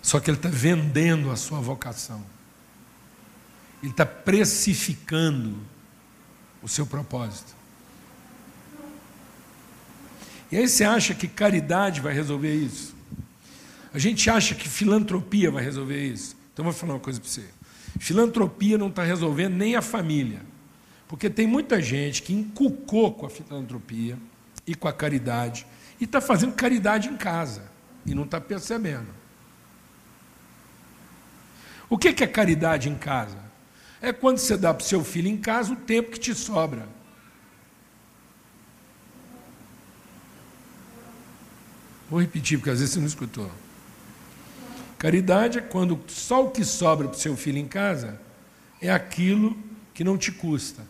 Só 0.00 0.20
que 0.20 0.30
ele 0.30 0.36
está 0.36 0.48
vendendo 0.48 1.28
a 1.28 1.34
sua 1.34 1.58
vocação. 1.58 2.24
Ele 3.82 3.90
está 3.90 4.06
precificando 4.06 5.58
o 6.62 6.68
seu 6.68 6.86
propósito. 6.86 7.52
E 10.52 10.56
aí 10.56 10.68
você 10.68 10.84
acha 10.84 11.16
que 11.16 11.26
caridade 11.26 12.00
vai 12.00 12.14
resolver 12.14 12.54
isso? 12.54 12.94
A 13.92 13.98
gente 13.98 14.30
acha 14.30 14.54
que 14.54 14.68
filantropia 14.68 15.50
vai 15.50 15.64
resolver 15.64 16.00
isso. 16.00 16.36
Então 16.52 16.64
vou 16.64 16.72
falar 16.72 16.94
uma 16.94 17.00
coisa 17.00 17.18
para 17.18 17.28
você. 17.28 17.63
Filantropia 17.98 18.76
não 18.76 18.88
está 18.88 19.02
resolvendo 19.02 19.54
nem 19.54 19.76
a 19.76 19.82
família. 19.82 20.42
Porque 21.06 21.30
tem 21.30 21.46
muita 21.46 21.80
gente 21.80 22.22
que 22.22 22.32
inculcou 22.32 23.12
com 23.12 23.26
a 23.26 23.30
filantropia 23.30 24.18
e 24.66 24.74
com 24.74 24.88
a 24.88 24.92
caridade 24.92 25.66
e 26.00 26.04
está 26.04 26.20
fazendo 26.20 26.54
caridade 26.54 27.08
em 27.08 27.16
casa 27.16 27.70
e 28.04 28.14
não 28.14 28.24
está 28.24 28.40
percebendo. 28.40 29.08
O 31.88 31.98
que 31.98 32.08
é 32.08 32.26
caridade 32.26 32.88
em 32.88 32.96
casa? 32.96 33.38
É 34.00 34.12
quando 34.12 34.38
você 34.38 34.56
dá 34.56 34.74
para 34.74 34.82
o 34.82 34.86
seu 34.86 35.04
filho 35.04 35.28
em 35.28 35.36
casa 35.36 35.72
o 35.72 35.76
tempo 35.76 36.10
que 36.10 36.18
te 36.18 36.34
sobra. 36.34 36.88
Vou 42.10 42.20
repetir, 42.20 42.58
porque 42.58 42.70
às 42.70 42.80
vezes 42.80 42.94
você 42.94 43.00
não 43.00 43.06
escutou. 43.06 43.50
Caridade 45.04 45.58
é 45.58 45.60
quando 45.60 46.00
só 46.08 46.46
o 46.46 46.50
que 46.50 46.64
sobra 46.64 47.06
para 47.08 47.14
o 47.14 47.20
seu 47.20 47.36
filho 47.36 47.58
em 47.58 47.68
casa 47.68 48.18
é 48.80 48.90
aquilo 48.90 49.54
que 49.92 50.02
não 50.02 50.16
te 50.16 50.32
custa. 50.32 50.80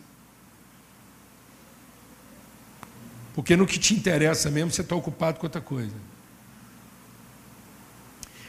Porque 3.33 3.57
no 3.57 3.67
que 3.67 3.77
te 3.77 3.93
interessa 3.93 4.49
mesmo, 4.49 4.71
você 4.71 4.79
está 4.79 4.95
ocupado 4.95 5.37
com 5.37 5.45
outra 5.45 5.59
coisa. 5.59 5.91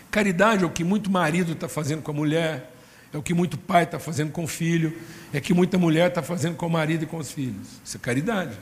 Caridade 0.08 0.62
é 0.62 0.66
o 0.68 0.70
que 0.70 0.84
muito 0.84 1.10
marido 1.10 1.50
está 1.50 1.68
fazendo 1.68 2.00
com 2.00 2.12
a 2.12 2.14
mulher, 2.14 2.72
é 3.12 3.18
o 3.18 3.22
que 3.22 3.34
muito 3.34 3.58
pai 3.58 3.82
está 3.82 3.98
fazendo 3.98 4.30
com 4.30 4.44
o 4.44 4.46
filho, 4.46 4.96
é 5.32 5.38
o 5.38 5.42
que 5.42 5.52
muita 5.52 5.76
mulher 5.76 6.10
está 6.10 6.22
fazendo 6.22 6.54
com 6.54 6.68
o 6.68 6.70
marido 6.70 7.02
e 7.02 7.06
com 7.08 7.16
os 7.16 7.32
filhos. 7.32 7.66
Isso 7.84 7.96
é 7.96 7.98
caridade. 7.98 8.56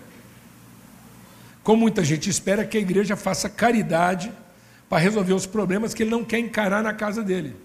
Como 1.62 1.82
muita 1.82 2.02
gente 2.02 2.30
espera 2.30 2.64
que 2.64 2.78
a 2.78 2.80
igreja 2.80 3.14
faça 3.14 3.50
caridade 3.50 4.32
para 4.88 4.98
resolver 4.98 5.32
os 5.32 5.46
problemas 5.46 5.94
que 5.94 6.02
ele 6.02 6.10
não 6.10 6.24
quer 6.24 6.38
encarar 6.38 6.82
na 6.82 6.92
casa 6.92 7.22
dele. 7.22 7.56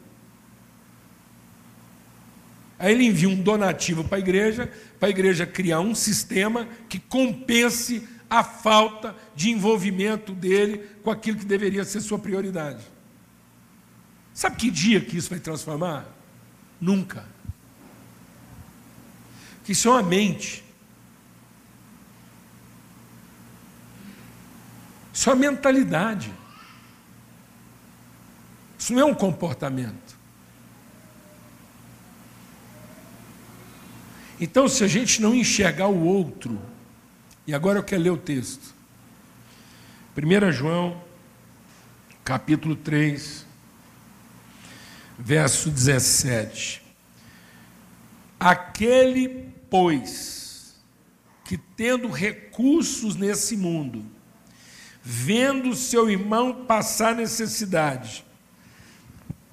Aí 2.79 2.93
ele 2.93 3.05
envia 3.05 3.27
um 3.27 3.41
donativo 3.41 4.05
para 4.05 4.17
a 4.17 4.19
igreja, 4.19 4.71
para 4.97 5.09
a 5.09 5.11
igreja 5.11 5.45
criar 5.45 5.81
um 5.81 5.93
sistema 5.93 6.67
que 6.87 6.97
compense 6.97 8.07
a 8.29 8.43
falta 8.43 9.15
de 9.35 9.49
envolvimento 9.49 10.33
dele 10.33 10.87
com 11.03 11.11
aquilo 11.11 11.37
que 11.37 11.45
deveria 11.45 11.83
ser 11.83 11.99
sua 11.99 12.17
prioridade. 12.17 12.83
Sabe 14.33 14.55
que 14.55 14.71
dia 14.71 15.01
que 15.01 15.17
isso 15.17 15.29
vai 15.29 15.39
transformar? 15.39 16.05
Nunca. 16.79 17.25
Que 19.65 19.73
isso 19.73 19.89
é 19.89 19.91
uma 19.91 20.03
mente. 20.03 20.63
Isso 25.13 25.29
é 25.29 25.33
uma 25.33 25.39
mentalidade. 25.51 26.31
Isso 28.79 28.93
não 28.93 29.01
é 29.01 29.05
um 29.05 29.13
comportamento. 29.13 30.17
Então, 34.39 34.69
se 34.69 34.85
a 34.85 34.87
gente 34.87 35.21
não 35.21 35.35
enxergar 35.35 35.87
o 35.87 36.01
outro, 36.01 36.57
e 37.45 37.53
agora 37.53 37.77
eu 37.77 37.83
quero 37.83 38.01
ler 38.01 38.09
o 38.11 38.17
texto. 38.17 38.73
1 40.15 40.51
João, 40.53 41.03
capítulo 42.23 42.73
3, 42.73 43.45
verso 45.17 45.69
17. 45.69 46.81
Aquele, 48.39 49.53
pois, 49.69 50.79
que 51.43 51.57
tendo 51.57 52.07
recursos 52.07 53.17
nesse 53.17 53.57
mundo, 53.57 54.05
vendo 55.03 55.75
seu 55.75 56.09
irmão 56.09 56.65
passar 56.65 57.13
necessidade 57.13 58.28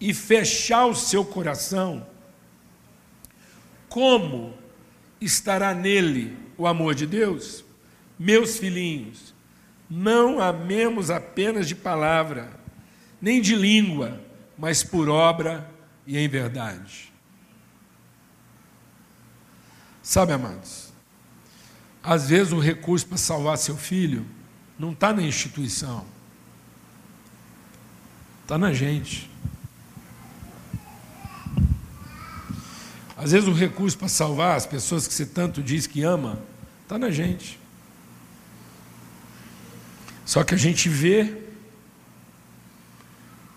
e 0.00 0.12
fechar 0.12 0.86
o 0.86 0.94
seu 0.94 1.24
coração, 1.24 2.06
como 3.88 4.54
estará 5.20 5.72
nele 5.74 6.36
o 6.58 6.66
amor 6.66 6.94
de 6.94 7.06
Deus? 7.06 7.64
Meus 8.18 8.58
filhinhos, 8.58 9.34
não 9.88 10.40
amemos 10.40 11.10
apenas 11.10 11.66
de 11.66 11.74
palavra, 11.74 12.50
nem 13.20 13.40
de 13.40 13.54
língua, 13.54 14.20
mas 14.58 14.82
por 14.82 15.08
obra 15.08 15.70
e 16.06 16.18
em 16.18 16.28
verdade. 16.28 17.12
Sabe, 20.02 20.32
amados, 20.32 20.92
às 22.02 22.28
vezes 22.28 22.52
o 22.52 22.60
recurso 22.60 23.06
para 23.06 23.16
salvar 23.16 23.58
seu 23.58 23.76
filho 23.76 24.24
não 24.78 24.92
está 24.92 25.12
na 25.12 25.22
instituição, 25.22 26.06
está 28.42 28.56
na 28.56 28.72
gente. 28.72 29.28
Às 33.16 33.32
vezes 33.32 33.48
o 33.48 33.52
recurso 33.52 33.96
para 33.96 34.08
salvar 34.08 34.56
as 34.56 34.66
pessoas 34.66 35.08
que 35.08 35.14
você 35.14 35.24
tanto 35.24 35.62
diz 35.62 35.86
que 35.86 36.02
ama 36.02 36.38
está 36.82 36.98
na 36.98 37.10
gente. 37.10 37.58
Só 40.24 40.44
que 40.44 40.54
a 40.54 40.58
gente 40.58 40.88
vê 40.88 41.42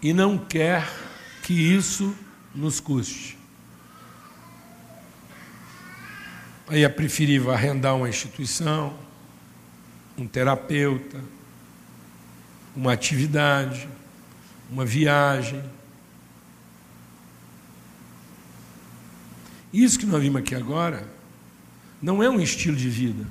e 0.01 0.13
não 0.13 0.37
quer 0.37 0.87
que 1.43 1.53
isso 1.53 2.15
nos 2.55 2.79
custe. 2.79 3.37
Aí 6.67 6.83
é 6.83 6.89
preferível 6.89 7.51
arrendar 7.51 7.95
uma 7.95 8.07
instituição, 8.07 8.97
um 10.15 10.27
terapeuta, 10.27 11.19
uma 12.75 12.93
atividade, 12.93 13.89
uma 14.69 14.85
viagem. 14.85 15.63
Isso 19.71 19.99
que 19.99 20.05
nós 20.05 20.21
vimos 20.21 20.41
aqui 20.41 20.55
agora 20.55 21.07
não 22.01 22.23
é 22.23 22.29
um 22.29 22.39
estilo 22.39 22.75
de 22.75 22.89
vida. 22.89 23.25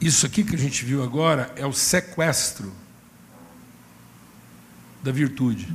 Isso 0.00 0.26
aqui 0.26 0.42
que 0.42 0.54
a 0.54 0.58
gente 0.58 0.84
viu 0.84 1.02
agora 1.02 1.52
é 1.56 1.66
o 1.66 1.72
sequestro 1.72 2.72
da 5.02 5.12
virtude. 5.12 5.72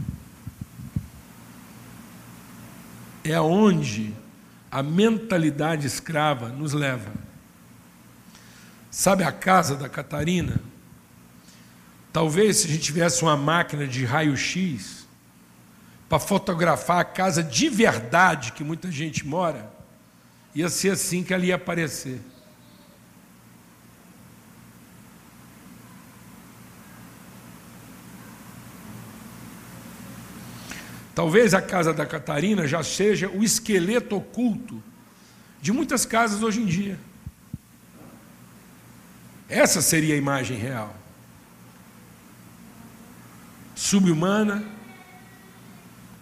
É 3.23 3.35
aonde 3.35 4.13
a 4.69 4.81
mentalidade 4.81 5.85
escrava 5.85 6.49
nos 6.49 6.73
leva. 6.73 7.11
Sabe 8.89 9.23
a 9.23 9.31
casa 9.31 9.75
da 9.75 9.87
Catarina? 9.87 10.59
Talvez 12.11 12.57
se 12.57 12.67
a 12.67 12.69
gente 12.69 12.83
tivesse 12.83 13.21
uma 13.21 13.37
máquina 13.37 13.87
de 13.87 14.03
raio-x 14.03 15.00
para 16.11 16.19
fotografar 16.19 16.99
a 16.99 17.05
casa 17.05 17.41
de 17.41 17.69
verdade 17.69 18.51
que 18.51 18.65
muita 18.65 18.91
gente 18.91 19.25
mora, 19.25 19.71
ia 20.53 20.67
ser 20.67 20.89
assim 20.89 21.23
que 21.23 21.33
ela 21.33 21.45
ia 21.45 21.55
aparecer. 21.55 22.19
Talvez 31.15 31.53
a 31.53 31.61
casa 31.61 31.93
da 31.93 32.05
Catarina 32.05 32.67
já 32.67 32.83
seja 32.83 33.29
o 33.29 33.41
esqueleto 33.41 34.17
oculto 34.17 34.83
de 35.61 35.71
muitas 35.71 36.05
casas 36.05 36.43
hoje 36.43 36.59
em 36.59 36.65
dia. 36.65 36.99
Essa 39.47 39.81
seria 39.81 40.15
a 40.15 40.17
imagem 40.17 40.57
real. 40.57 40.93
Subhumana, 43.73 44.80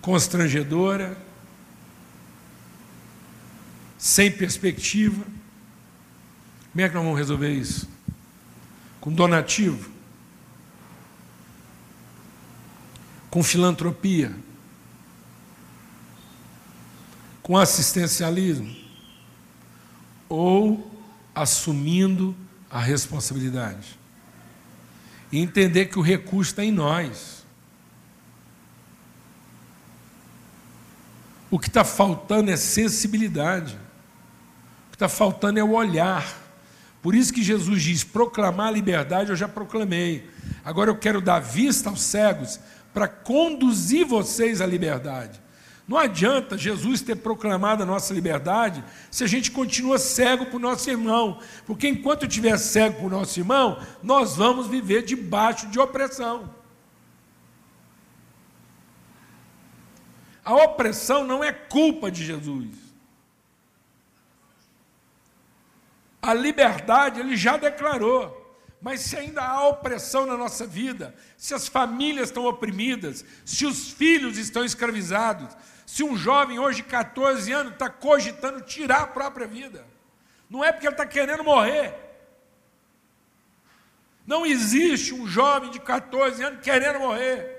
constrangedora, 0.02 1.18
sem 3.98 4.32
perspectiva. 4.32 5.24
Como 6.72 6.86
é 6.86 6.88
que 6.88 6.96
nós 6.96 7.04
vamos 7.04 7.18
resolver 7.18 7.52
isso? 7.52 7.90
Com 9.02 9.12
donativo? 9.12 9.90
Com 13.30 13.44
filantropia? 13.44 14.36
com 17.50 17.58
assistencialismo 17.58 18.72
ou 20.30 21.04
assumindo 21.34 22.36
a 22.70 22.80
responsabilidade. 22.80 23.98
E 25.32 25.40
entender 25.40 25.88
que 25.88 25.98
o 25.98 26.02
recurso 26.04 26.52
está 26.52 26.64
em 26.64 26.72
nós. 26.72 27.39
O 31.52 31.58
que 31.58 31.68
está 31.68 31.84
faltando 31.84 32.52
é 32.52 32.58
sensibilidade. 32.58 33.76
O 34.88 34.90
que 34.92 34.96
está 34.96 35.10
faltando 35.10 35.60
é 35.60 35.64
o 35.64 35.72
olhar. 35.72 36.26
Por 37.02 37.16
isso 37.16 37.34
que 37.34 37.42
Jesus 37.42 37.82
diz: 37.82 38.04
proclamar 38.04 38.68
a 38.68 38.72
liberdade 38.72 39.30
eu 39.30 39.36
já 39.36 39.48
proclamei. 39.48 40.30
Agora 40.64 40.90
eu 40.90 40.98
quero 40.98 41.22
dar 41.22 41.40
vista 41.40 41.90
aos 41.90 42.02
cegos 42.02 42.60
para 42.94 43.08
conduzir 43.08 44.06
vocês 44.06 44.62
à 44.62 44.66
liberdade. 44.66 45.42
Não 45.88 45.98
adianta 45.98 46.56
Jesus 46.56 47.02
ter 47.02 47.16
proclamado 47.16 47.82
a 47.82 47.86
nossa 47.86 48.14
liberdade 48.14 48.84
se 49.10 49.24
a 49.24 49.28
gente 49.28 49.50
continua 49.50 49.98
cego 49.98 50.46
para 50.46 50.58
o 50.58 50.60
nosso 50.60 50.88
irmão, 50.88 51.40
porque 51.66 51.88
enquanto 51.88 52.24
eu 52.24 52.28
estiver 52.28 52.60
cego 52.60 52.98
para 52.98 53.08
o 53.08 53.10
nosso 53.10 53.40
irmão, 53.40 53.80
nós 54.04 54.36
vamos 54.36 54.68
viver 54.68 55.02
debaixo 55.02 55.66
de 55.66 55.80
opressão. 55.80 56.54
A 60.50 60.56
opressão 60.56 61.24
não 61.24 61.44
é 61.44 61.54
culpa 61.54 62.10
de 62.10 62.26
Jesus. 62.26 62.76
A 66.20 66.34
liberdade 66.34 67.20
ele 67.20 67.38
já 67.38 67.56
declarou. 67.56 68.36
Mas 68.82 69.02
se 69.02 69.16
ainda 69.16 69.44
há 69.44 69.68
opressão 69.68 70.26
na 70.26 70.36
nossa 70.36 70.66
vida, 70.66 71.14
se 71.38 71.54
as 71.54 71.68
famílias 71.68 72.30
estão 72.30 72.46
oprimidas, 72.46 73.24
se 73.46 73.64
os 73.64 73.92
filhos 73.92 74.40
estão 74.40 74.66
escravizados, 74.66 75.56
se 75.86 76.04
um 76.04 76.18
jovem 76.18 76.58
hoje 76.58 76.78
de 76.78 76.88
14 76.88 77.52
anos 77.52 77.74
está 77.74 77.88
cogitando 77.88 78.62
tirar 78.62 79.02
a 79.02 79.08
própria 79.08 79.46
vida, 79.46 79.86
não 80.50 80.64
é 80.64 80.72
porque 80.72 80.88
ele 80.88 80.96
está 80.96 81.06
querendo 81.06 81.44
morrer. 81.44 81.94
Não 84.26 84.48
existe 84.48 85.14
um 85.14 85.28
jovem 85.28 85.70
de 85.70 85.80
14 85.80 86.44
anos 86.44 86.64
querendo 86.64 86.98
morrer. 86.98 87.59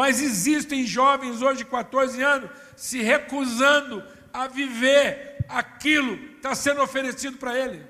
Mas 0.00 0.22
existem 0.22 0.86
jovens 0.86 1.42
hoje 1.42 1.58
de 1.58 1.66
14 1.66 2.22
anos 2.22 2.50
se 2.74 3.02
recusando 3.02 4.02
a 4.32 4.46
viver 4.46 5.44
aquilo 5.46 6.16
que 6.16 6.36
está 6.36 6.54
sendo 6.54 6.80
oferecido 6.80 7.36
para 7.36 7.54
ele. 7.54 7.86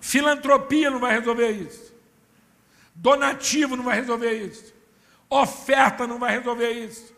Filantropia 0.00 0.90
não 0.90 0.98
vai 0.98 1.12
resolver 1.12 1.50
isso. 1.50 1.94
Donativo 2.94 3.76
não 3.76 3.84
vai 3.84 3.96
resolver 3.96 4.32
isso. 4.32 4.72
Oferta 5.28 6.06
não 6.06 6.18
vai 6.18 6.38
resolver 6.38 6.70
isso. 6.70 7.14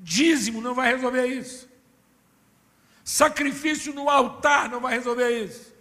Dízimo 0.00 0.60
não 0.60 0.74
vai 0.74 0.92
resolver 0.92 1.26
isso. 1.28 1.68
Sacrifício 3.04 3.94
no 3.94 4.10
altar 4.10 4.68
não 4.68 4.80
vai 4.80 4.94
resolver 4.94 5.30
isso. 5.44 5.73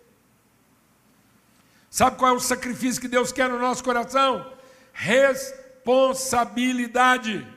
Sabe 1.93 2.17
qual 2.17 2.33
é 2.33 2.35
o 2.35 2.39
sacrifício 2.39 2.99
que 2.99 3.07
Deus 3.07 3.31
quer 3.31 3.47
no 3.47 3.59
nosso 3.59 3.83
coração? 3.83 4.51
Responsabilidade. 4.93 7.47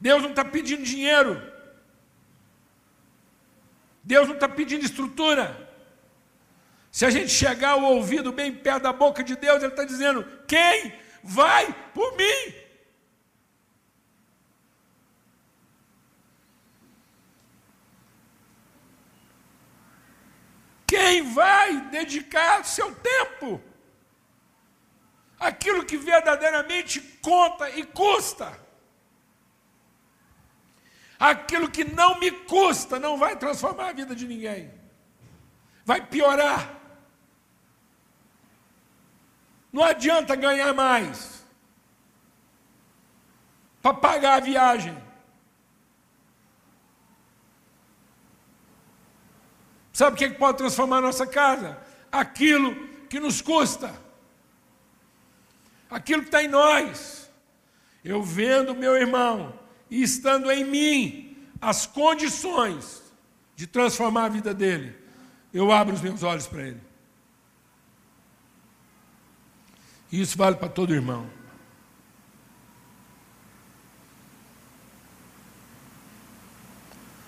Deus 0.00 0.22
não 0.22 0.30
está 0.30 0.44
pedindo 0.44 0.84
dinheiro. 0.84 1.42
Deus 4.04 4.28
não 4.28 4.36
está 4.36 4.48
pedindo 4.48 4.84
estrutura. 4.84 5.68
Se 6.92 7.04
a 7.04 7.10
gente 7.10 7.30
chegar 7.30 7.74
o 7.74 7.82
ouvido 7.82 8.30
bem 8.30 8.54
perto 8.54 8.84
da 8.84 8.92
boca 8.92 9.24
de 9.24 9.34
Deus, 9.34 9.64
Ele 9.64 9.72
está 9.72 9.82
dizendo: 9.82 10.24
quem 10.46 10.94
vai 11.24 11.74
por 11.92 12.16
mim? 12.16 12.54
Quem 20.92 21.22
vai 21.32 21.80
dedicar 21.88 22.62
seu 22.66 22.94
tempo 22.94 23.58
aquilo 25.40 25.86
que 25.86 25.96
verdadeiramente 25.96 27.00
conta 27.22 27.70
e 27.70 27.82
custa. 27.82 28.60
Aquilo 31.18 31.70
que 31.70 31.82
não 31.82 32.20
me 32.20 32.30
custa 32.30 33.00
não 33.00 33.16
vai 33.16 33.36
transformar 33.36 33.88
a 33.88 33.92
vida 33.94 34.14
de 34.14 34.28
ninguém, 34.28 34.70
vai 35.82 36.04
piorar. 36.04 36.74
Não 39.72 39.82
adianta 39.82 40.36
ganhar 40.36 40.74
mais 40.74 41.42
para 43.80 43.94
pagar 43.94 44.34
a 44.34 44.40
viagem. 44.40 45.01
Sabe 49.92 50.14
o 50.14 50.18
que 50.18 50.30
pode 50.30 50.58
transformar 50.58 50.98
a 50.98 51.02
nossa 51.02 51.26
casa? 51.26 51.78
Aquilo 52.10 52.74
que 53.08 53.20
nos 53.20 53.42
custa, 53.42 53.94
aquilo 55.90 56.22
que 56.22 56.28
está 56.28 56.42
em 56.42 56.48
nós. 56.48 57.30
Eu 58.04 58.22
vendo 58.22 58.74
meu 58.74 58.96
irmão 58.96 59.58
e 59.90 60.02
estando 60.02 60.50
em 60.50 60.64
mim 60.64 61.36
as 61.60 61.86
condições 61.86 63.02
de 63.54 63.66
transformar 63.66 64.24
a 64.24 64.28
vida 64.28 64.52
dele, 64.52 64.96
eu 65.52 65.70
abro 65.70 65.94
os 65.94 66.00
meus 66.00 66.22
olhos 66.22 66.46
para 66.46 66.62
ele. 66.62 66.80
E 70.10 70.20
isso 70.20 70.36
vale 70.36 70.56
para 70.56 70.68
todo 70.68 70.94
irmão. 70.94 71.30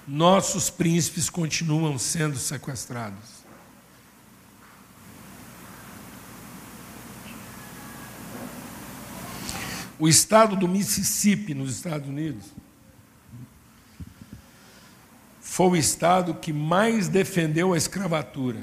Nossos 0.07 0.69
príncipes 0.69 1.31
continuam 1.31 1.99
sendo 1.99 2.37
sequestrados. 2.37 3.45
O 9.99 10.09
estado 10.09 10.57
do 10.57 10.69
Mississippi, 10.69 11.55
nos 11.55 11.77
Estados 11.77 12.09
Unidos, 12.09 12.45
foi 15.41 15.69
o 15.69 15.77
estado 15.77 16.35
que 16.35 16.53
mais 16.53 17.09
defendeu 17.09 17.73
a 17.73 17.77
escravatura. 17.77 18.63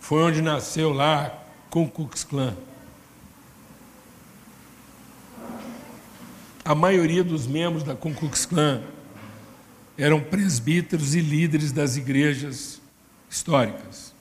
Foi 0.00 0.22
onde 0.22 0.40
nasceu 0.40 0.92
lá 0.92 1.44
Ku 1.68 1.88
Klux 1.88 2.24
Klan. 2.24 2.56
A 6.66 6.74
maioria 6.74 7.22
dos 7.22 7.46
membros 7.46 7.84
da 7.84 7.94
Ku 7.94 8.12
Klux 8.12 8.44
Klan 8.44 8.82
eram 9.96 10.20
presbíteros 10.20 11.14
e 11.14 11.20
líderes 11.20 11.70
das 11.70 11.96
igrejas 11.96 12.80
históricas. 13.30 14.12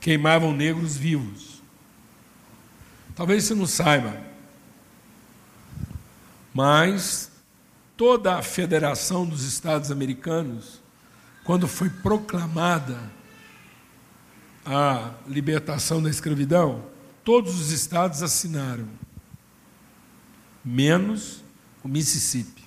Queimavam 0.00 0.54
negros 0.54 0.96
vivos. 0.96 1.62
Talvez 3.14 3.44
você 3.44 3.54
não 3.54 3.66
saiba, 3.66 4.18
mas 6.54 7.30
toda 7.94 8.38
a 8.38 8.42
Federação 8.42 9.26
dos 9.26 9.44
Estados 9.44 9.90
Americanos, 9.90 10.80
quando 11.44 11.68
foi 11.68 11.90
proclamada 11.90 12.98
a 14.64 15.12
libertação 15.26 16.02
da 16.02 16.08
escravidão, 16.08 16.86
todos 17.22 17.60
os 17.60 17.70
estados 17.70 18.22
assinaram, 18.22 18.88
menos 20.68 21.42
o 21.82 21.88
Mississippi. 21.88 22.62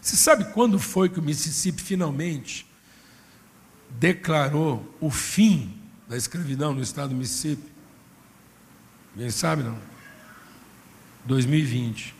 Você 0.00 0.16
sabe 0.16 0.44
quando 0.52 0.78
foi 0.78 1.08
que 1.08 1.18
o 1.18 1.22
Mississippi 1.22 1.80
finalmente 1.80 2.66
declarou 3.88 4.94
o 5.00 5.10
fim 5.10 5.78
da 6.08 6.16
escravidão 6.16 6.74
no 6.74 6.82
estado 6.82 7.10
do 7.10 7.14
Mississippi? 7.14 7.70
Ninguém 9.14 9.30
sabe, 9.30 9.62
não? 9.62 9.78
2020. 11.24 12.14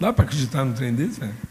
Dá 0.00 0.12
para 0.12 0.24
acreditar 0.24 0.64
no 0.64 0.74
trem 0.74 0.94
desse, 0.94 1.18
velho? 1.20 1.47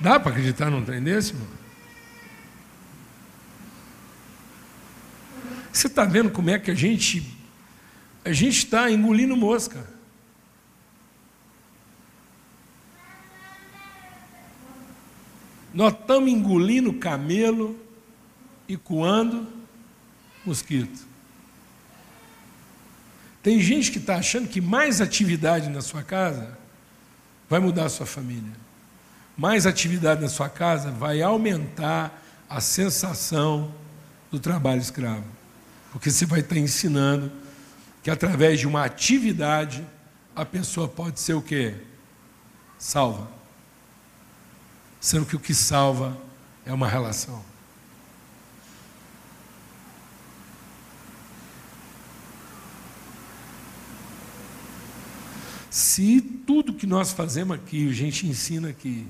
Dá 0.00 0.20
para 0.20 0.30
acreditar 0.30 0.70
num 0.70 0.84
trem 0.84 1.02
desse, 1.02 1.34
mano? 1.34 1.58
Você 5.72 5.86
está 5.86 6.04
vendo 6.04 6.30
como 6.30 6.50
é 6.50 6.58
que 6.58 6.70
a 6.70 6.74
gente 6.74 7.36
a 8.24 8.32
gente 8.32 8.58
está 8.58 8.90
engolindo 8.90 9.36
mosca. 9.36 9.86
Nós 15.72 15.92
estamos 15.92 16.30
engolindo 16.30 16.92
camelo 16.92 17.78
e 18.66 18.76
coando 18.76 19.46
mosquito. 20.44 21.06
Tem 23.42 23.60
gente 23.60 23.90
que 23.90 23.98
está 23.98 24.16
achando 24.16 24.48
que 24.48 24.60
mais 24.60 25.00
atividade 25.00 25.70
na 25.70 25.80
sua 25.80 26.02
casa 26.02 26.58
vai 27.48 27.60
mudar 27.60 27.86
a 27.86 27.88
sua 27.88 28.04
família. 28.04 28.67
Mais 29.38 29.64
atividade 29.64 30.20
na 30.20 30.28
sua 30.28 30.50
casa 30.50 30.90
vai 30.90 31.22
aumentar 31.22 32.22
a 32.50 32.60
sensação 32.60 33.72
do 34.30 34.38
trabalho 34.38 34.80
escravo. 34.82 35.24
Porque 35.92 36.10
você 36.10 36.26
vai 36.26 36.40
estar 36.40 36.58
ensinando 36.58 37.32
que 38.02 38.10
através 38.10 38.60
de 38.60 38.66
uma 38.66 38.84
atividade 38.84 39.82
a 40.36 40.44
pessoa 40.44 40.86
pode 40.86 41.20
ser 41.20 41.32
o 41.32 41.40
quê? 41.40 41.74
Salva 42.78 43.38
sendo 45.00 45.26
que 45.26 45.36
o 45.36 45.40
que 45.40 45.54
salva 45.54 46.16
é 46.66 46.72
uma 46.72 46.88
relação. 46.88 47.44
Se 55.70 56.20
tudo 56.20 56.74
que 56.74 56.86
nós 56.86 57.12
fazemos 57.12 57.56
aqui, 57.56 57.88
a 57.88 57.92
gente 57.92 58.26
ensina 58.26 58.70
aqui, 58.70 59.06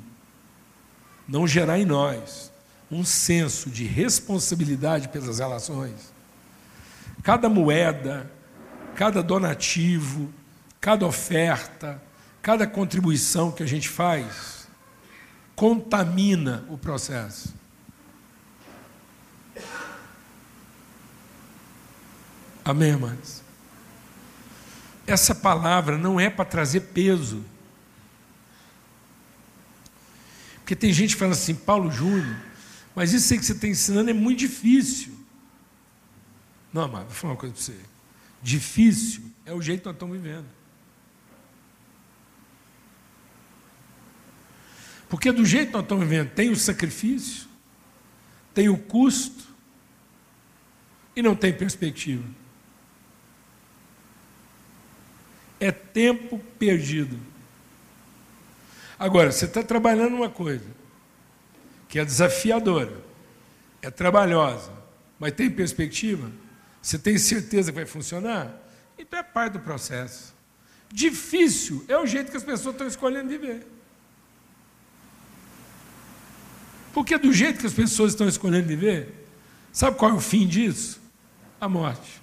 não 1.28 1.46
gerar 1.46 1.78
em 1.78 1.84
nós 1.84 2.50
um 2.90 3.04
senso 3.04 3.68
de 3.68 3.84
responsabilidade 3.84 5.08
pelas 5.08 5.38
relações, 5.38 6.12
cada 7.22 7.48
moeda, 7.48 8.30
cada 8.94 9.22
donativo, 9.22 10.32
cada 10.80 11.06
oferta, 11.06 12.02
cada 12.40 12.66
contribuição 12.66 13.52
que 13.52 13.62
a 13.62 13.66
gente 13.66 13.88
faz, 13.88 14.66
contamina 15.54 16.64
o 16.70 16.78
processo. 16.78 17.54
Amém, 22.64 22.90
irmãs? 22.90 23.42
Essa 25.06 25.34
palavra 25.34 25.96
não 25.96 26.20
é 26.20 26.28
para 26.28 26.44
trazer 26.44 26.80
peso. 26.80 27.42
Porque 30.68 30.76
tem 30.76 30.92
gente 30.92 31.14
que 31.14 31.18
fala 31.18 31.32
assim, 31.32 31.54
Paulo 31.54 31.90
Júnior, 31.90 32.36
mas 32.94 33.14
isso 33.14 33.32
aí 33.32 33.38
que 33.38 33.46
você 33.46 33.52
está 33.52 33.66
ensinando 33.66 34.10
é 34.10 34.12
muito 34.12 34.40
difícil. 34.40 35.14
Não, 36.70 36.82
amado, 36.82 37.06
vou 37.06 37.14
falar 37.14 37.32
uma 37.32 37.40
coisa 37.40 37.54
para 37.54 37.64
você. 37.64 37.76
Difícil 38.42 39.22
é 39.46 39.54
o 39.54 39.62
jeito 39.62 39.80
que 39.80 39.86
nós 39.86 39.94
estamos 39.94 40.20
vivendo. 40.20 40.44
Porque 45.08 45.32
do 45.32 45.42
jeito 45.42 45.68
que 45.68 45.72
nós 45.72 45.84
estamos 45.84 46.06
vivendo, 46.06 46.34
tem 46.34 46.50
o 46.50 46.56
sacrifício, 46.56 47.48
tem 48.52 48.68
o 48.68 48.76
custo 48.76 49.48
e 51.16 51.22
não 51.22 51.34
tem 51.34 51.50
perspectiva. 51.50 52.28
É 55.58 55.72
tempo 55.72 56.38
perdido. 56.58 57.18
Agora, 58.98 59.30
você 59.30 59.44
está 59.44 59.62
trabalhando 59.62 60.16
uma 60.16 60.28
coisa 60.28 60.66
que 61.88 61.98
é 61.98 62.04
desafiadora, 62.04 63.00
é 63.80 63.90
trabalhosa, 63.90 64.72
mas 65.18 65.32
tem 65.32 65.50
perspectiva? 65.50 66.30
Você 66.82 66.98
tem 66.98 67.16
certeza 67.16 67.70
que 67.70 67.76
vai 67.76 67.86
funcionar? 67.86 68.54
Então 68.98 69.18
é 69.18 69.22
parte 69.22 69.54
do 69.54 69.60
processo. 69.60 70.34
Difícil 70.90 71.84
é 71.86 71.96
o 71.96 72.06
jeito 72.06 72.30
que 72.30 72.36
as 72.36 72.42
pessoas 72.42 72.74
estão 72.74 72.86
escolhendo 72.86 73.28
viver. 73.28 73.66
Porque 76.92 77.16
do 77.16 77.32
jeito 77.32 77.60
que 77.60 77.66
as 77.66 77.72
pessoas 77.72 78.12
estão 78.12 78.26
escolhendo 78.26 78.66
viver, 78.66 79.26
sabe 79.72 79.96
qual 79.96 80.10
é 80.10 80.14
o 80.14 80.20
fim 80.20 80.46
disso? 80.46 81.00
A 81.60 81.68
morte. 81.68 82.20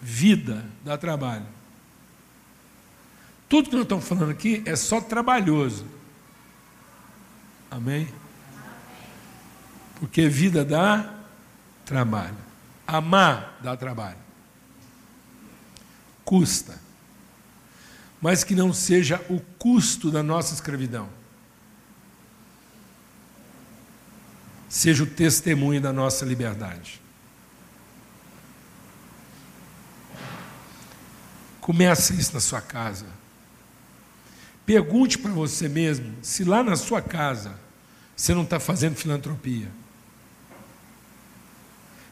Vida 0.00 0.64
dá 0.84 0.96
trabalho. 0.96 1.46
Tudo 3.48 3.70
que 3.70 3.76
nós 3.76 3.84
estamos 3.84 4.06
falando 4.06 4.30
aqui 4.30 4.62
é 4.66 4.76
só 4.76 5.00
trabalhoso. 5.00 5.86
Amém? 7.70 8.12
Porque 9.96 10.28
vida 10.28 10.64
dá 10.64 11.14
trabalho. 11.84 12.36
Amar 12.86 13.58
dá 13.62 13.76
trabalho. 13.76 14.18
Custa. 16.24 16.78
Mas 18.20 18.44
que 18.44 18.54
não 18.54 18.72
seja 18.72 19.24
o 19.30 19.40
custo 19.58 20.10
da 20.10 20.22
nossa 20.22 20.52
escravidão. 20.52 21.08
Seja 24.68 25.04
o 25.04 25.06
testemunho 25.06 25.80
da 25.80 25.92
nossa 25.92 26.24
liberdade. 26.24 27.00
Comece 31.60 32.14
isso 32.14 32.34
na 32.34 32.40
sua 32.40 32.60
casa. 32.60 33.06
Pergunte 34.68 35.16
para 35.16 35.32
você 35.32 35.66
mesmo 35.66 36.14
se 36.20 36.44
lá 36.44 36.62
na 36.62 36.76
sua 36.76 37.00
casa 37.00 37.58
você 38.14 38.34
não 38.34 38.42
está 38.42 38.60
fazendo 38.60 38.96
filantropia. 38.96 39.66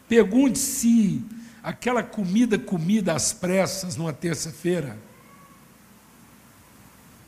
Pergunte 0.08 0.58
se 0.58 1.22
aquela 1.62 2.02
comida 2.02 2.58
comida 2.58 3.12
às 3.12 3.30
pressas 3.30 3.94
numa 3.96 4.10
terça-feira 4.10 4.96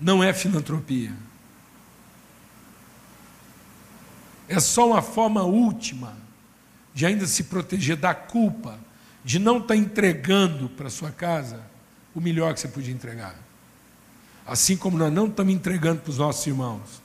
não 0.00 0.24
é 0.24 0.32
filantropia. 0.32 1.12
É 4.48 4.58
só 4.58 4.88
uma 4.88 5.02
forma 5.02 5.42
última 5.42 6.16
de 6.94 7.04
ainda 7.04 7.26
se 7.26 7.44
proteger 7.44 7.98
da 7.98 8.14
culpa 8.14 8.80
de 9.22 9.38
não 9.38 9.56
estar 9.58 9.74
tá 9.74 9.76
entregando 9.76 10.70
para 10.70 10.88
sua 10.88 11.10
casa 11.10 11.60
o 12.14 12.20
melhor 12.22 12.54
que 12.54 12.60
você 12.60 12.68
podia 12.68 12.94
entregar. 12.94 13.47
Assim 14.48 14.78
como 14.78 14.96
nós 14.96 15.12
não 15.12 15.26
estamos 15.26 15.52
entregando 15.52 16.00
para 16.00 16.11
os 16.11 16.16
nossos 16.16 16.46
irmãos 16.46 17.02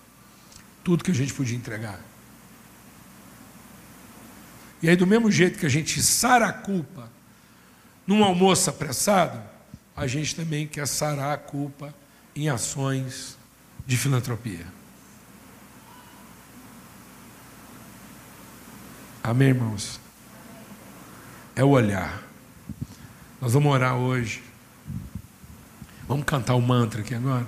tudo 0.82 1.04
que 1.04 1.12
a 1.12 1.14
gente 1.14 1.34
podia 1.34 1.58
entregar. 1.58 2.00
E 4.82 4.90
aí, 4.90 4.96
do 4.96 5.06
mesmo 5.06 5.30
jeito 5.30 5.60
que 5.60 5.66
a 5.66 5.70
gente 5.70 6.02
sara 6.02 6.48
a 6.48 6.54
culpa 6.54 7.12
num 8.08 8.24
almoço 8.24 8.70
apressado, 8.70 9.42
a 9.96 10.08
gente 10.08 10.36
também 10.36 10.66
quer 10.66 10.88
sarar 10.88 11.34
a 11.34 11.38
culpa 11.38 11.94
em 12.34 12.50
ações 12.50 13.38
de 13.86 13.98
filantropia. 13.98 14.66
Amém, 19.22 19.50
irmãos? 19.50 20.00
É 21.56 21.64
o 21.64 21.70
olhar. 21.70 22.24
Nós 23.40 23.54
vamos 23.54 23.72
orar 23.72 23.96
hoje. 23.96 24.44
Vamos 26.14 26.28
cantar 26.28 26.54
o 26.54 26.62
mantra 26.62 27.02
aqui 27.02 27.16
agora? 27.16 27.48